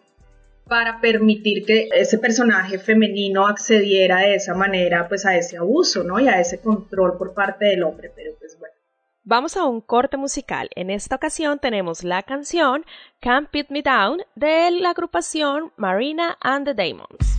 para 0.67 0.99
permitir 0.99 1.65
que 1.65 1.89
ese 1.93 2.17
personaje 2.17 2.79
femenino 2.79 3.47
accediera 3.47 4.19
de 4.19 4.35
esa 4.35 4.55
manera 4.55 5.07
pues 5.07 5.25
a 5.25 5.35
ese 5.37 5.57
abuso, 5.57 6.03
¿no? 6.03 6.19
Y 6.19 6.27
a 6.27 6.39
ese 6.39 6.59
control 6.59 7.17
por 7.17 7.33
parte 7.33 7.65
del 7.65 7.83
hombre, 7.83 8.11
pero 8.15 8.33
pues 8.39 8.57
bueno. 8.59 8.73
Vamos 9.23 9.57
a 9.57 9.65
un 9.65 9.81
corte 9.81 10.17
musical. 10.17 10.69
En 10.75 10.89
esta 10.89 11.15
ocasión 11.15 11.59
tenemos 11.59 12.03
la 12.03 12.23
canción 12.23 12.85
Can't 13.21 13.49
Put 13.49 13.69
Me 13.69 13.81
Down 13.81 14.21
de 14.35 14.71
la 14.71 14.91
agrupación 14.91 15.71
Marina 15.77 16.37
and 16.41 16.65
the 16.65 16.73
Demons. 16.73 17.37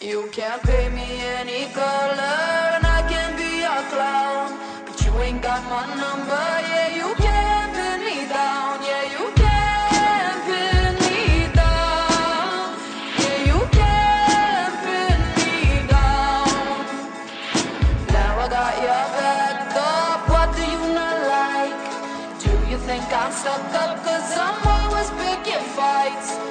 You 0.00 0.28
can't 0.32 0.60
pay 0.62 0.90
me 0.90 1.06
any 1.40 1.72
color 1.72 2.74
and 2.74 2.84
I 2.84 3.06
can 3.08 3.36
be 3.36 3.62
a 3.62 3.82
clown, 3.90 4.58
but 4.84 5.00
you 5.04 5.12
ain't 5.22 5.40
got 5.40 5.62
my 5.70 5.86
number, 5.94 6.61
stuck 23.52 23.74
up 23.74 24.04
cause 24.04 24.32
I'm 24.36 24.66
always 24.66 25.10
picking 25.10 25.64
fights. 25.76 26.41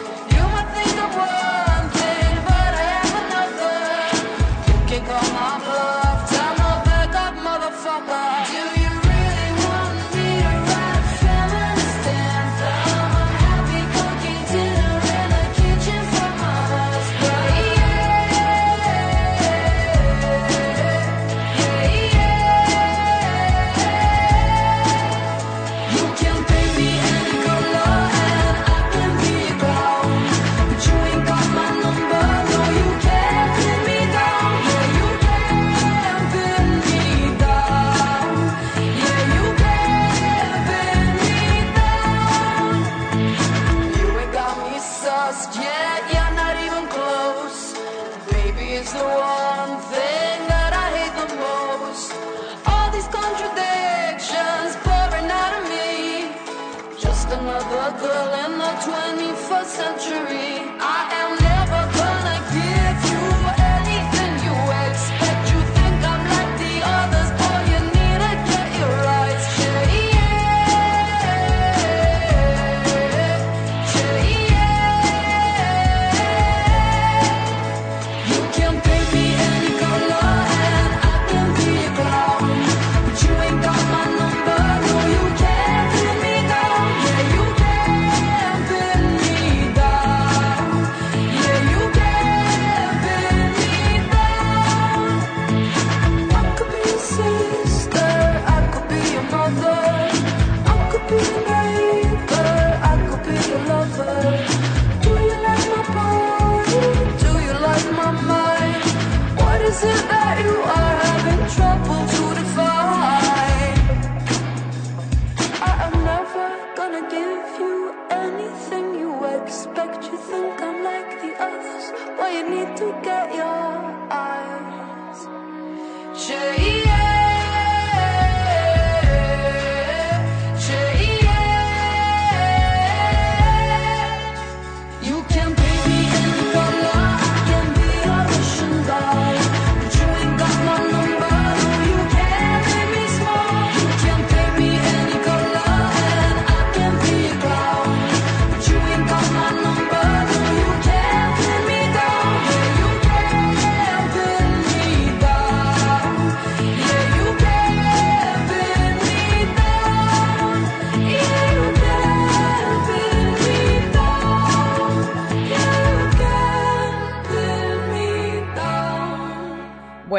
21st 58.81 59.65
century. 59.65 60.70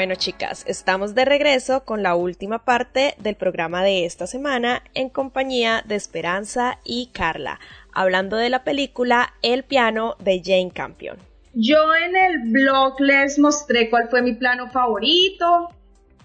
Bueno, 0.03 0.17
chicas, 0.17 0.65
estamos 0.67 1.15
de 1.15 1.25
regreso 1.25 1.85
con 1.85 2.03
la 2.03 2.17
última 2.17 2.65
parte 2.65 3.15
del 3.19 3.37
programa 3.37 3.85
de 3.85 4.05
esta 4.05 4.27
semana 4.27 4.83
en 4.95 5.09
compañía 5.09 5.85
de 5.87 5.95
Esperanza 5.95 6.81
y 6.83 7.11
Carla, 7.13 7.61
hablando 7.93 8.37
de 8.37 8.51
la 8.51 8.65
película 8.65 9.35
El 9.43 9.63
piano 9.63 10.17
de 10.19 10.43
Jane 10.45 10.73
Campion. 10.75 11.19
Yo 11.55 11.95
en 11.95 12.17
el 12.17 12.51
blog 12.51 13.01
les 13.01 13.39
mostré 13.39 13.91
cuál 13.91 14.09
fue 14.09 14.23
mi 14.23 14.33
plano 14.33 14.69
favorito, 14.73 15.69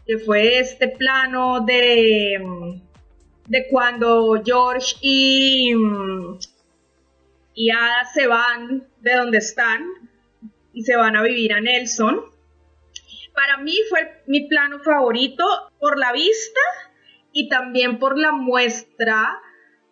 que 0.08 0.18
fue 0.18 0.58
este 0.58 0.88
plano 0.88 1.64
de, 1.64 2.82
de 3.46 3.68
cuando 3.70 4.42
George 4.44 4.96
y, 5.02 5.72
y 7.54 7.70
Ada 7.70 8.06
se 8.12 8.26
van 8.26 8.88
de 9.02 9.16
donde 9.18 9.38
están 9.38 9.86
y 10.74 10.82
se 10.82 10.96
van 10.96 11.16
a 11.16 11.22
vivir 11.22 11.54
a 11.54 11.62
Nelson. 11.62 12.37
Para 13.38 13.58
mí 13.58 13.78
fue 13.90 14.24
mi 14.28 14.48
plano 14.48 14.80
favorito 14.80 15.46
por 15.80 15.98
la 15.98 16.12
vista 16.12 16.60
y 17.32 17.48
también 17.48 18.00
por 18.00 18.18
la 18.18 18.34
muestra 18.34 19.40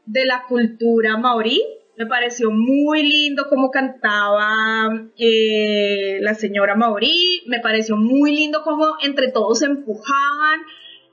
de 0.05 0.25
la 0.25 0.43
cultura 0.49 1.15
maorí 1.17 1.61
me 1.97 2.07
pareció 2.07 2.51
muy 2.51 3.03
lindo 3.03 3.47
cómo 3.49 3.71
cantaba 3.71 4.89
eh, 5.17 6.19
la 6.21 6.35
señora 6.35 6.75
Mauri. 6.75 7.43
Me 7.47 7.61
pareció 7.61 7.95
muy 7.95 8.35
lindo 8.35 8.63
cómo 8.63 8.97
entre 9.01 9.31
todos 9.31 9.61
empujaban 9.61 10.59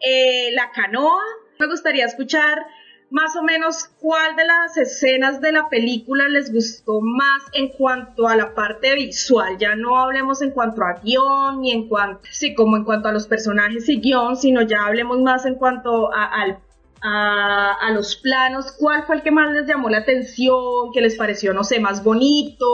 eh, 0.01 0.51
la 0.53 0.73
canoa. 0.73 1.23
Me 1.61 1.69
gustaría 1.69 2.05
escuchar 2.05 2.67
más 3.13 3.37
o 3.37 3.43
menos 3.43 3.91
cuál 4.01 4.35
de 4.37 4.45
las 4.45 4.77
escenas 4.77 5.41
de 5.41 5.53
la 5.53 5.69
película 5.69 6.29
les 6.29 6.51
gustó 6.53 7.01
más 7.03 7.43
en 7.53 7.69
cuanto 7.69 8.27
a 8.27 8.37
la 8.37 8.55
parte 8.55 8.95
visual. 8.95 9.59
Ya 9.59 9.77
no 9.77 9.99
hablemos 9.99 10.41
en 10.41 10.51
cuanto 10.51 10.83
a 10.83 10.95
guion 10.95 11.61
ni 11.61 11.73
en 11.73 11.89
cuanto, 11.89 12.23
sí, 12.33 12.55
como 12.55 12.77
en 12.79 12.85
cuanto 12.85 13.09
a 13.09 13.13
los 13.13 13.27
personajes 13.27 13.89
y 13.89 14.01
guion, 14.01 14.37
sino 14.37 14.63
ya 14.63 14.87
hablemos 14.87 15.21
más 15.21 15.45
en 15.45 15.57
cuanto 15.57 16.13
a, 16.13 16.25
al 16.25 16.59
a, 17.03 17.91
los 17.93 18.17
planos, 18.17 18.73
¿cuál 18.73 19.05
fue 19.05 19.17
el 19.17 19.23
que 19.23 19.31
más 19.31 19.53
les 19.53 19.67
llamó 19.67 19.89
la 19.89 19.99
atención, 19.99 20.93
que 20.95 21.01
les 21.01 21.17
pareció, 21.17 21.53
no 21.53 21.65
sé, 21.65 21.81
más 21.81 22.05
bonito? 22.05 22.67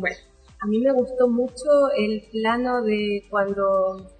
bueno. 0.00 0.16
A 0.60 0.66
mí 0.66 0.78
me 0.78 0.92
gustó 0.92 1.28
mucho 1.28 1.64
el 1.96 2.24
plano 2.32 2.82
de 2.82 3.24
cuando 3.30 4.10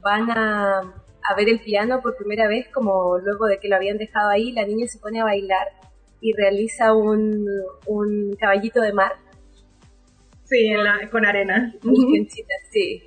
van 0.00 0.30
a, 0.30 0.94
a, 1.22 1.34
ver 1.34 1.48
el 1.48 1.60
piano 1.60 2.00
por 2.02 2.16
primera 2.16 2.48
vez, 2.48 2.68
como 2.68 3.18
luego 3.18 3.46
de 3.46 3.58
que 3.58 3.68
lo 3.68 3.76
habían 3.76 3.98
dejado 3.98 4.30
ahí, 4.30 4.52
la 4.52 4.66
niña 4.66 4.86
se 4.86 4.98
pone 4.98 5.20
a 5.20 5.24
bailar 5.24 5.68
y 6.20 6.32
realiza 6.32 6.94
un, 6.94 7.46
un 7.86 8.36
caballito 8.38 8.80
de 8.80 8.92
mar. 8.92 9.12
Sí, 10.44 10.70
con 11.10 11.26
arena. 11.26 11.74
sí. 12.70 13.02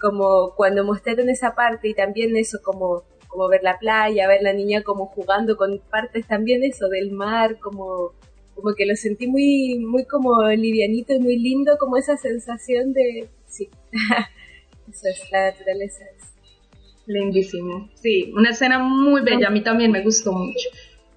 Como 0.00 0.54
cuando 0.54 0.84
mostraron 0.84 1.28
esa 1.28 1.54
parte 1.54 1.88
y 1.88 1.94
también 1.94 2.36
eso, 2.36 2.58
como 2.62 3.04
como 3.28 3.48
ver 3.48 3.62
la 3.62 3.78
playa, 3.78 4.26
ver 4.26 4.42
la 4.42 4.52
niña 4.52 4.82
como 4.82 5.06
jugando 5.06 5.56
con 5.56 5.80
partes 5.90 6.26
también 6.26 6.64
eso 6.64 6.88
del 6.88 7.12
mar, 7.12 7.58
como, 7.60 8.12
como 8.54 8.74
que 8.74 8.86
lo 8.86 8.96
sentí 8.96 9.26
muy, 9.28 9.78
muy 9.78 10.04
como 10.06 10.42
livianito 10.48 11.12
y 11.12 11.20
muy 11.20 11.38
lindo, 11.38 11.76
como 11.78 11.96
esa 11.96 12.16
sensación 12.16 12.92
de, 12.92 13.28
sí, 13.46 13.68
eso 14.90 15.08
es, 15.08 15.30
la 15.30 15.50
naturaleza 15.50 16.04
es. 16.16 16.37
Lindísimo, 17.08 17.88
sí, 17.94 18.30
una 18.36 18.50
escena 18.50 18.78
muy 18.78 19.22
bella, 19.22 19.48
a 19.48 19.50
mí 19.50 19.62
también 19.62 19.90
me 19.90 20.02
gustó 20.02 20.30
mucho. 20.30 20.68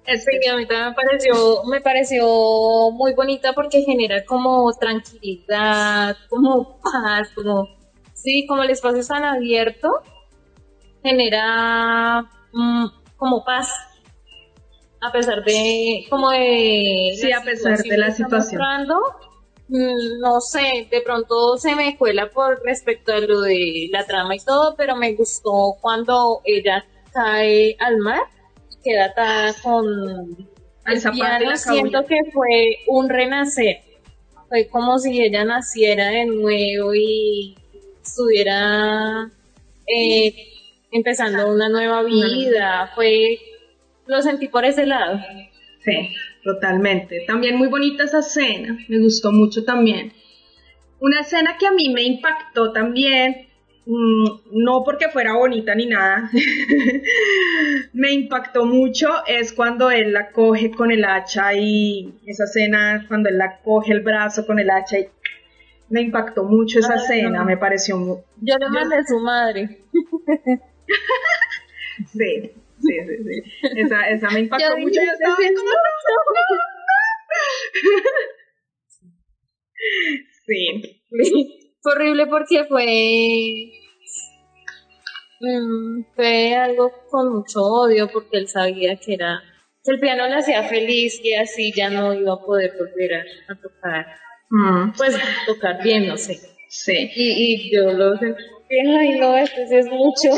Este. 0.06 0.40
Sí, 0.40 0.48
a 0.48 0.56
mí 0.56 0.66
también 0.66 0.88
me 0.88 0.94
pareció, 0.94 1.64
me 1.64 1.80
pareció 1.82 2.90
muy 2.92 3.12
bonita 3.12 3.52
porque 3.52 3.82
genera 3.82 4.24
como 4.24 4.72
tranquilidad, 4.72 6.16
como 6.30 6.80
paz, 6.80 7.28
como, 7.34 7.68
sí, 8.14 8.46
como 8.46 8.62
el 8.62 8.70
espacio 8.70 9.00
es 9.00 9.08
tan 9.08 9.22
abierto, 9.22 9.90
genera 11.02 12.22
mm, 12.52 12.86
como 13.16 13.44
paz 13.44 13.70
a 15.02 15.12
pesar 15.12 15.44
de 15.44 16.06
como 16.08 16.30
de 16.30 17.12
sí 17.20 17.32
a 17.32 17.42
pesar 17.42 17.76
de 17.76 17.98
la 17.98 18.12
situación 18.12 18.62
no 20.20 20.40
sé 20.40 20.88
de 20.90 21.00
pronto 21.00 21.56
se 21.56 21.74
me 21.74 21.96
cuela 21.96 22.28
por 22.30 22.62
respecto 22.64 23.12
a 23.12 23.20
lo 23.20 23.40
de 23.42 23.88
la 23.90 24.04
trama 24.04 24.36
y 24.36 24.40
todo 24.40 24.74
pero 24.76 24.96
me 24.96 25.14
gustó 25.14 25.76
cuando 25.80 26.40
ella 26.44 26.84
cae 27.12 27.76
al 27.80 27.98
mar 27.98 28.20
queda 28.82 29.06
atada 29.06 29.54
con 29.62 30.52
el 30.86 31.00
piano 31.12 31.56
siento 31.56 32.04
que 32.06 32.18
fue 32.32 32.78
un 32.88 33.08
renacer. 33.08 33.82
Fue 34.48 34.66
como 34.68 34.98
si 34.98 35.22
ella 35.22 35.44
naciera 35.44 36.08
de 36.08 36.26
nuevo 36.26 36.94
y 36.94 37.56
estuviera 38.02 39.30
eh, 39.86 40.34
empezando 40.90 41.50
una 41.50 41.68
nueva 41.68 42.02
vida, 42.02 42.90
fue, 42.94 43.38
lo 44.06 44.20
sentí 44.20 44.48
por 44.48 44.64
ese 44.64 44.84
lado. 44.84 45.20
Sí, 45.84 46.14
totalmente. 46.42 47.24
También 47.26 47.56
muy 47.56 47.68
bonita 47.68 48.04
esa 48.04 48.20
escena, 48.20 48.78
me 48.88 48.98
gustó 48.98 49.32
mucho 49.32 49.64
también. 49.64 50.12
Una 51.00 51.20
escena 51.20 51.56
que 51.58 51.66
a 51.66 51.72
mí 51.72 51.92
me 51.92 52.02
impactó 52.02 52.72
también, 52.72 53.48
mm, 53.86 54.24
no 54.52 54.84
porque 54.84 55.08
fuera 55.08 55.34
bonita 55.34 55.74
ni 55.74 55.86
nada, 55.86 56.30
me 57.92 58.12
impactó 58.12 58.64
mucho 58.64 59.08
es 59.26 59.52
cuando 59.52 59.90
él 59.90 60.12
la 60.12 60.30
coge 60.30 60.70
con 60.70 60.92
el 60.92 61.04
hacha 61.04 61.54
y 61.54 62.14
esa 62.26 62.44
escena, 62.44 63.04
cuando 63.08 63.28
él 63.28 63.38
la 63.38 63.58
coge 63.58 63.92
el 63.92 64.00
brazo 64.00 64.46
con 64.46 64.58
el 64.58 64.70
hacha 64.70 65.00
y 65.00 65.08
me 65.88 66.02
impactó 66.02 66.44
mucho 66.44 66.78
esa 66.78 66.94
escena, 66.94 67.44
me 67.44 67.56
pareció 67.56 67.98
muy... 67.98 68.18
Yo 68.40 68.56
le 68.56 68.68
mandé 68.70 68.96
a 68.96 69.04
su 69.04 69.18
madre. 69.18 69.82
sí, 72.12 72.52
sí, 72.82 72.94
sí, 73.06 73.16
sí. 73.24 73.36
Esa, 73.76 74.08
esa 74.10 74.30
me 74.30 74.40
impactó 74.40 74.76
mucho. 74.78 75.00
Yo 75.00 75.12
estaba 75.12 75.36
como... 75.36 75.70
sí. 80.46 81.68
Fue 81.80 81.92
horrible 81.92 82.26
porque 82.26 82.64
fue... 82.64 82.84
Mm, 85.40 86.04
fue 86.14 86.54
algo 86.54 86.92
con 87.10 87.32
mucho 87.34 87.62
odio 87.62 88.08
porque 88.12 88.38
él 88.38 88.46
sabía 88.46 88.96
que 88.96 89.14
era 89.14 89.42
que 89.84 89.90
el 89.90 89.98
piano 89.98 90.28
le 90.28 90.36
hacía 90.36 90.62
feliz 90.62 91.20
y 91.24 91.34
así 91.34 91.72
ya 91.74 91.90
no 91.90 92.14
iba 92.14 92.34
a 92.34 92.40
poder 92.40 92.72
volver 92.78 93.14
a, 93.48 93.54
tocar 93.60 94.06
mm. 94.48 94.92
pues 94.96 95.16
tocar 95.44 95.82
bien 95.82 96.06
no 96.06 96.16
sé 96.16 96.38
sí 96.68 97.10
y, 97.16 97.54
y 97.54 97.74
yo 97.74 97.92
lo 97.92 98.16
sentí 98.18 98.40
ay 98.70 99.18
no 99.18 99.36
esto 99.36 99.66
sí 99.68 99.74
es 99.74 99.86
mucho 99.86 100.30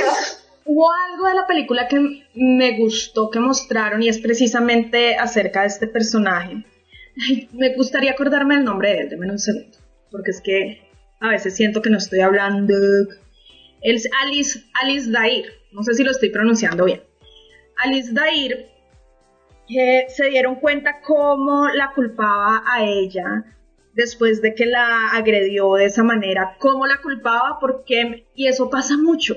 Hubo 0.67 0.91
algo 1.11 1.29
de 1.29 1.35
la 1.35 1.47
película 1.47 1.89
que 1.89 2.25
me 2.35 2.79
gustó 2.79 3.31
que 3.31 3.39
mostraron 3.39 4.03
y 4.03 4.09
es 4.09 4.19
precisamente 4.19 5.17
acerca 5.17 5.63
de 5.63 5.67
este 5.69 5.87
personaje. 5.87 6.65
me 7.53 7.75
gustaría 7.75 8.13
acordarme 8.13 8.57
el 8.57 8.65
nombre 8.65 8.91
de 8.91 9.01
él, 9.01 9.09
déme 9.11 9.31
un 9.31 9.39
segundo, 9.39 9.77
porque 10.11 10.31
es 10.31 10.41
que 10.41 10.89
a 11.21 11.29
veces 11.29 11.55
siento 11.55 11.83
que 11.83 11.91
no 11.91 11.99
estoy 11.99 12.21
hablando. 12.21 12.75
Él 13.83 13.97
es 13.97 14.09
Alice, 14.23 14.65
Alice 14.83 15.11
Dair, 15.11 15.47
no 15.73 15.83
sé 15.83 15.95
si 15.95 16.05
lo 16.05 16.11
estoy 16.11 16.31
pronunciando 16.31 16.85
bien. 16.85 17.03
Alice 17.77 18.13
Dair 18.13 18.71
se 19.69 20.29
dieron 20.31 20.57
cuenta 20.57 21.01
cómo 21.01 21.69
la 21.69 21.93
culpaba 21.95 22.63
a 22.67 22.85
ella 22.85 23.45
después 23.95 24.43
de 24.43 24.55
que 24.55 24.67
la 24.67 25.11
agredió 25.13 25.75
de 25.75 25.87
esa 25.87 26.03
manera, 26.03 26.57
cómo 26.59 26.87
la 26.87 27.01
culpaba, 27.01 27.59
porque, 27.61 28.27
y 28.35 28.49
eso 28.49 28.69
pasa 28.69 28.97
mucho. 28.97 29.37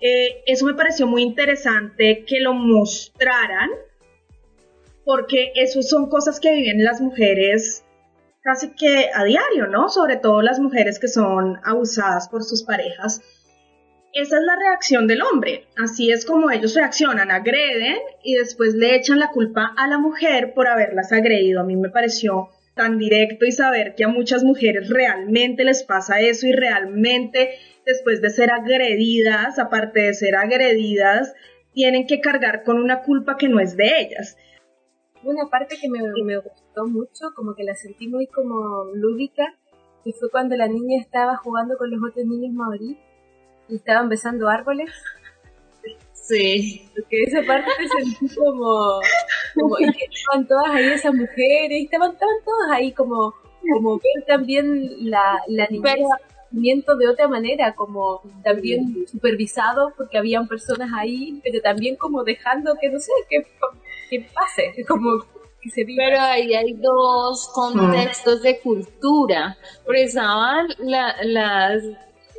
Eh, 0.00 0.42
eso 0.46 0.64
me 0.64 0.74
pareció 0.74 1.06
muy 1.06 1.22
interesante 1.22 2.24
que 2.24 2.40
lo 2.40 2.54
mostraran, 2.54 3.70
porque 5.04 5.52
eso 5.54 5.82
son 5.82 6.08
cosas 6.08 6.38
que 6.38 6.54
viven 6.54 6.84
las 6.84 7.00
mujeres 7.00 7.84
casi 8.42 8.70
que 8.70 9.10
a 9.14 9.24
diario, 9.24 9.66
¿no? 9.66 9.88
Sobre 9.88 10.16
todo 10.16 10.42
las 10.42 10.60
mujeres 10.60 10.98
que 10.98 11.08
son 11.08 11.58
abusadas 11.64 12.28
por 12.28 12.44
sus 12.44 12.62
parejas. 12.62 13.20
Esa 14.12 14.38
es 14.38 14.42
la 14.44 14.56
reacción 14.56 15.06
del 15.06 15.22
hombre, 15.22 15.66
así 15.76 16.10
es 16.10 16.24
como 16.24 16.50
ellos 16.50 16.74
reaccionan, 16.74 17.30
agreden 17.30 17.98
y 18.22 18.34
después 18.34 18.74
le 18.74 18.94
echan 18.94 19.18
la 19.18 19.30
culpa 19.30 19.74
a 19.76 19.86
la 19.86 19.98
mujer 19.98 20.54
por 20.54 20.66
haberlas 20.66 21.12
agredido. 21.12 21.60
A 21.60 21.64
mí 21.64 21.76
me 21.76 21.90
pareció 21.90 22.48
tan 22.78 22.96
directo 22.96 23.44
y 23.44 23.50
saber 23.50 23.96
que 23.96 24.04
a 24.04 24.08
muchas 24.08 24.44
mujeres 24.44 24.88
realmente 24.88 25.64
les 25.64 25.82
pasa 25.82 26.20
eso 26.20 26.46
y 26.46 26.52
realmente 26.52 27.58
después 27.84 28.22
de 28.22 28.30
ser 28.30 28.52
agredidas, 28.52 29.58
aparte 29.58 30.02
de 30.02 30.14
ser 30.14 30.36
agredidas, 30.36 31.34
tienen 31.72 32.06
que 32.06 32.20
cargar 32.20 32.62
con 32.62 32.78
una 32.78 33.02
culpa 33.02 33.36
que 33.36 33.48
no 33.48 33.58
es 33.58 33.76
de 33.76 34.00
ellas. 34.00 34.36
Una 35.24 35.50
parte 35.50 35.76
que 35.80 35.88
me, 35.88 35.98
gustó 36.38 36.86
mucho, 36.86 37.34
como 37.34 37.56
que 37.56 37.64
la 37.64 37.74
sentí 37.74 38.06
muy 38.06 38.28
como 38.28 38.84
lúdica, 38.94 39.54
y 40.04 40.12
fue 40.12 40.30
cuando 40.30 40.54
la 40.56 40.68
niña 40.68 41.00
estaba 41.00 41.36
jugando 41.36 41.76
con 41.76 41.90
los 41.90 42.00
otros 42.08 42.24
niños 42.24 42.54
maorí 42.54 42.96
y 43.68 43.74
estaban 43.74 44.08
besando 44.08 44.48
árboles. 44.48 44.90
Sí. 46.12 46.88
Porque 46.94 47.24
esa 47.24 47.42
parte 47.42 47.70
me 47.80 47.88
sentí 47.88 48.34
como, 48.36 49.00
como 49.60 49.78
y 49.78 49.92
que 49.92 50.04
estaban 50.12 50.46
todas 50.46 50.70
ahí 50.70 50.86
esas 50.90 51.14
mujeres, 51.14 51.84
estaban, 51.84 52.12
estaban 52.12 52.34
todas 52.44 52.70
ahí 52.72 52.92
como, 52.92 53.34
como 53.72 53.96
ver 53.98 54.24
también 54.26 55.10
la, 55.10 55.40
la 55.48 55.66
niñez 55.68 55.96
sentimiento 56.50 56.96
de 56.96 57.08
otra 57.08 57.28
manera, 57.28 57.74
como 57.74 58.22
también 58.42 59.06
supervisado 59.06 59.92
porque 59.96 60.16
habían 60.18 60.48
personas 60.48 60.90
ahí, 60.96 61.40
pero 61.44 61.60
también 61.60 61.96
como 61.96 62.24
dejando 62.24 62.74
que 62.80 62.88
no 62.88 62.98
sé, 62.98 63.12
que, 63.28 63.46
que 64.08 64.26
pase, 64.32 64.84
como 64.86 65.18
que 65.60 65.68
se 65.70 65.84
viva. 65.84 66.04
Pero 66.08 66.20
ahí 66.22 66.54
hay 66.54 66.72
dos 66.74 67.50
contextos 67.52 68.42
de 68.42 68.60
cultura. 68.60 69.58
Porque 69.84 70.04
estaban 70.04 70.68
la- 70.78 71.16
las 71.22 71.82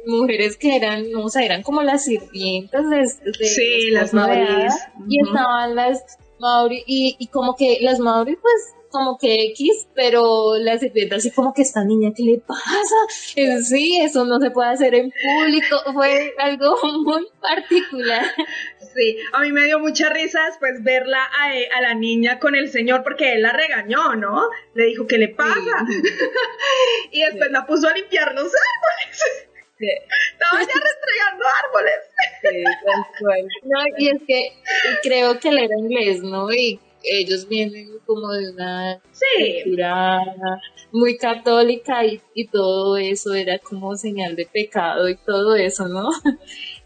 mujeres 0.08 0.58
que 0.58 0.76
eran, 0.76 1.12
no, 1.12 1.26
o 1.26 1.30
sea, 1.30 1.44
eran 1.44 1.62
como 1.62 1.84
las 1.84 2.06
sirvientas 2.06 2.90
de, 2.90 2.98
de 2.98 3.34
Sí, 3.46 3.92
las 3.92 4.12
de 4.12 4.18
Mauris. 4.18 4.74
Ada, 4.74 4.94
Y 5.08 5.22
estaban 5.22 5.76
las 5.76 6.04
Mauri, 6.40 6.84
y, 6.88 7.16
y 7.20 7.28
como 7.28 7.56
que 7.56 7.78
las 7.82 8.00
Mauri, 8.00 8.36
pues, 8.36 8.74
como 8.92 9.18
que 9.20 9.46
X, 9.52 9.88
pero 9.94 10.58
las 10.58 10.80
sirvientas 10.80 11.20
así 11.20 11.32
como 11.32 11.54
que 11.54 11.62
esta 11.62 11.84
niña, 11.84 12.12
¿qué 12.16 12.24
le 12.24 12.40
pasa? 12.40 12.64
Eh, 13.36 13.62
Sí, 13.62 14.00
eso 14.02 14.26
no 14.26 14.40
se 14.40 14.50
puede 14.50 14.70
hacer 14.70 14.96
en 14.96 15.12
público, 15.12 15.78
fue 15.94 16.34
algo 16.40 16.76
muy 17.04 17.28
particular. 17.40 18.26
Sí, 18.96 19.18
a 19.34 19.42
mí 19.42 19.52
me 19.52 19.66
dio 19.66 19.78
mucha 19.78 20.10
risa 20.10 20.44
después 20.48 20.84
verla 20.84 21.24
a, 21.24 21.78
a 21.78 21.82
la 21.82 21.94
niña 21.94 22.40
con 22.40 22.56
el 22.56 22.72
señor 22.72 23.04
porque 23.04 23.34
él 23.34 23.44
la 23.44 23.52
regañó, 23.54 24.16
¿no? 24.16 24.50
Le 24.74 24.86
dijo, 24.86 25.06
¿qué 25.06 25.20
le 25.20 25.30
pasa? 25.30 25.54
y 27.12 27.22
después 27.22 27.52
la 27.52 27.68
puso 27.68 27.88
a 27.88 27.94
limpiar 27.94 28.34
los 28.34 28.46
árboles. 28.46 29.46
Estaba 29.80 30.62
ya 30.62 30.68
restregando 30.84 31.46
árboles. 31.66 31.96
No, 33.64 33.80
y 33.98 34.10
es 34.10 34.22
que 34.28 34.54
creo 35.04 35.40
que 35.40 35.50
él 35.50 35.60
era 35.60 35.78
inglés, 35.78 36.22
¿no? 36.22 36.52
Y 36.52 36.80
ellos 37.04 37.48
vienen 37.48 37.98
como 38.06 38.32
de 38.34 38.52
una 38.52 39.00
Sí. 39.12 39.62
cultura 39.64 40.22
muy 40.92 41.18
católica 41.18 42.04
y, 42.06 42.22
y 42.34 42.48
todo 42.48 42.98
eso 42.98 43.34
era 43.34 43.60
como 43.60 43.96
señal 43.96 44.36
de 44.36 44.46
pecado 44.46 45.08
y 45.08 45.16
todo 45.18 45.56
eso, 45.56 45.88
¿no? 45.88 46.10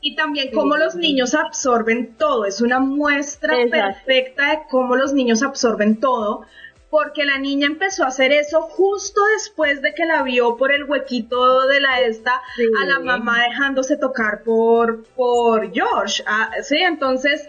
Y 0.01 0.15
también 0.15 0.51
cómo 0.51 0.75
los 0.77 0.95
niños 0.95 1.33
absorben 1.33 2.15
todo. 2.17 2.45
Es 2.45 2.61
una 2.61 2.79
muestra 2.79 3.59
Exacto. 3.61 3.99
perfecta 4.05 4.51
de 4.51 4.59
cómo 4.69 4.95
los 4.95 5.13
niños 5.13 5.41
absorben 5.41 5.99
todo. 5.99 6.45
Porque 6.93 7.25
la 7.25 7.39
niña 7.39 7.65
empezó 7.65 8.03
a 8.03 8.09
hacer 8.09 8.31
eso 8.31 8.61
justo 8.61 9.19
después 9.33 9.81
de 9.81 9.95
que 9.95 10.05
la 10.05 10.21
vio 10.21 10.57
por 10.57 10.71
el 10.71 10.83
huequito 10.83 11.65
de 11.65 11.81
la 11.81 12.01
esta 12.01 12.35
a 12.35 12.85
la 12.85 12.99
mamá 12.99 13.41
dejándose 13.49 13.97
tocar 13.97 14.43
por, 14.43 15.03
por 15.15 15.71
Josh. 15.75 16.21
Ah, 16.27 16.51
sí, 16.61 16.77
entonces 16.77 17.47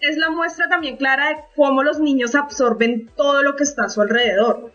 es 0.00 0.16
la 0.16 0.30
muestra 0.30 0.70
también 0.70 0.96
clara 0.96 1.28
de 1.28 1.36
cómo 1.54 1.82
los 1.82 2.00
niños 2.00 2.34
absorben 2.34 3.10
todo 3.14 3.42
lo 3.42 3.54
que 3.54 3.64
está 3.64 3.84
a 3.84 3.90
su 3.90 4.00
alrededor. 4.00 4.72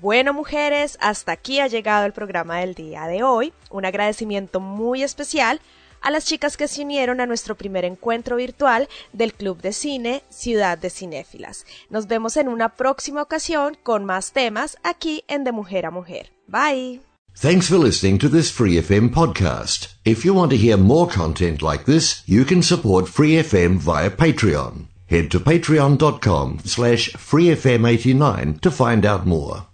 Bueno, 0.00 0.32
mujeres, 0.32 0.98
hasta 1.00 1.30
aquí 1.30 1.60
ha 1.60 1.68
llegado 1.68 2.06
el 2.06 2.12
programa 2.12 2.58
del 2.58 2.74
día 2.74 3.06
de 3.06 3.22
hoy. 3.22 3.52
Un 3.70 3.84
agradecimiento 3.84 4.58
muy 4.58 5.04
especial 5.04 5.60
a 6.02 6.10
las 6.10 6.24
chicas 6.26 6.56
que 6.56 6.68
se 6.68 6.82
unieron 6.82 7.20
a 7.20 7.26
nuestro 7.26 7.56
primer 7.56 7.84
encuentro 7.84 8.36
virtual 8.36 8.88
del 9.12 9.32
Club 9.32 9.60
de 9.62 9.72
Cine 9.72 10.22
Ciudad 10.28 10.76
de 10.78 10.90
Cinéfilas. 10.90 11.64
Nos 11.90 12.06
vemos 12.06 12.36
en 12.36 12.48
una 12.48 12.70
próxima 12.70 13.22
ocasión 13.22 13.76
con 13.82 14.04
más 14.04 14.32
temas 14.32 14.76
aquí 14.82 15.24
en 15.28 15.44
De 15.44 15.52
Mujer 15.52 15.86
a 15.86 15.90
Mujer. 15.90 16.32
Bye. 16.46 17.00
Thanks 17.34 17.68
for 17.68 17.78
listening 17.78 18.18
to 18.18 18.28
this 18.28 18.50
Free 18.50 18.76
FM 18.76 19.10
podcast. 19.10 19.94
If 20.04 20.24
you 20.24 20.34
want 20.34 20.50
to 20.50 20.56
hear 20.58 20.76
more 20.76 21.08
content 21.08 21.62
like 21.62 21.86
this, 21.86 22.22
you 22.26 22.44
can 22.44 22.62
support 22.62 23.08
Free 23.08 23.42
FM 23.42 23.78
via 23.78 24.10
Patreon. 24.10 24.88
Head 25.06 25.30
to 25.30 25.40
patreon.com 25.40 26.60
slash 26.64 27.10
freefm89 27.12 28.60
to 28.60 28.70
find 28.70 29.06
out 29.06 29.26
more. 29.26 29.66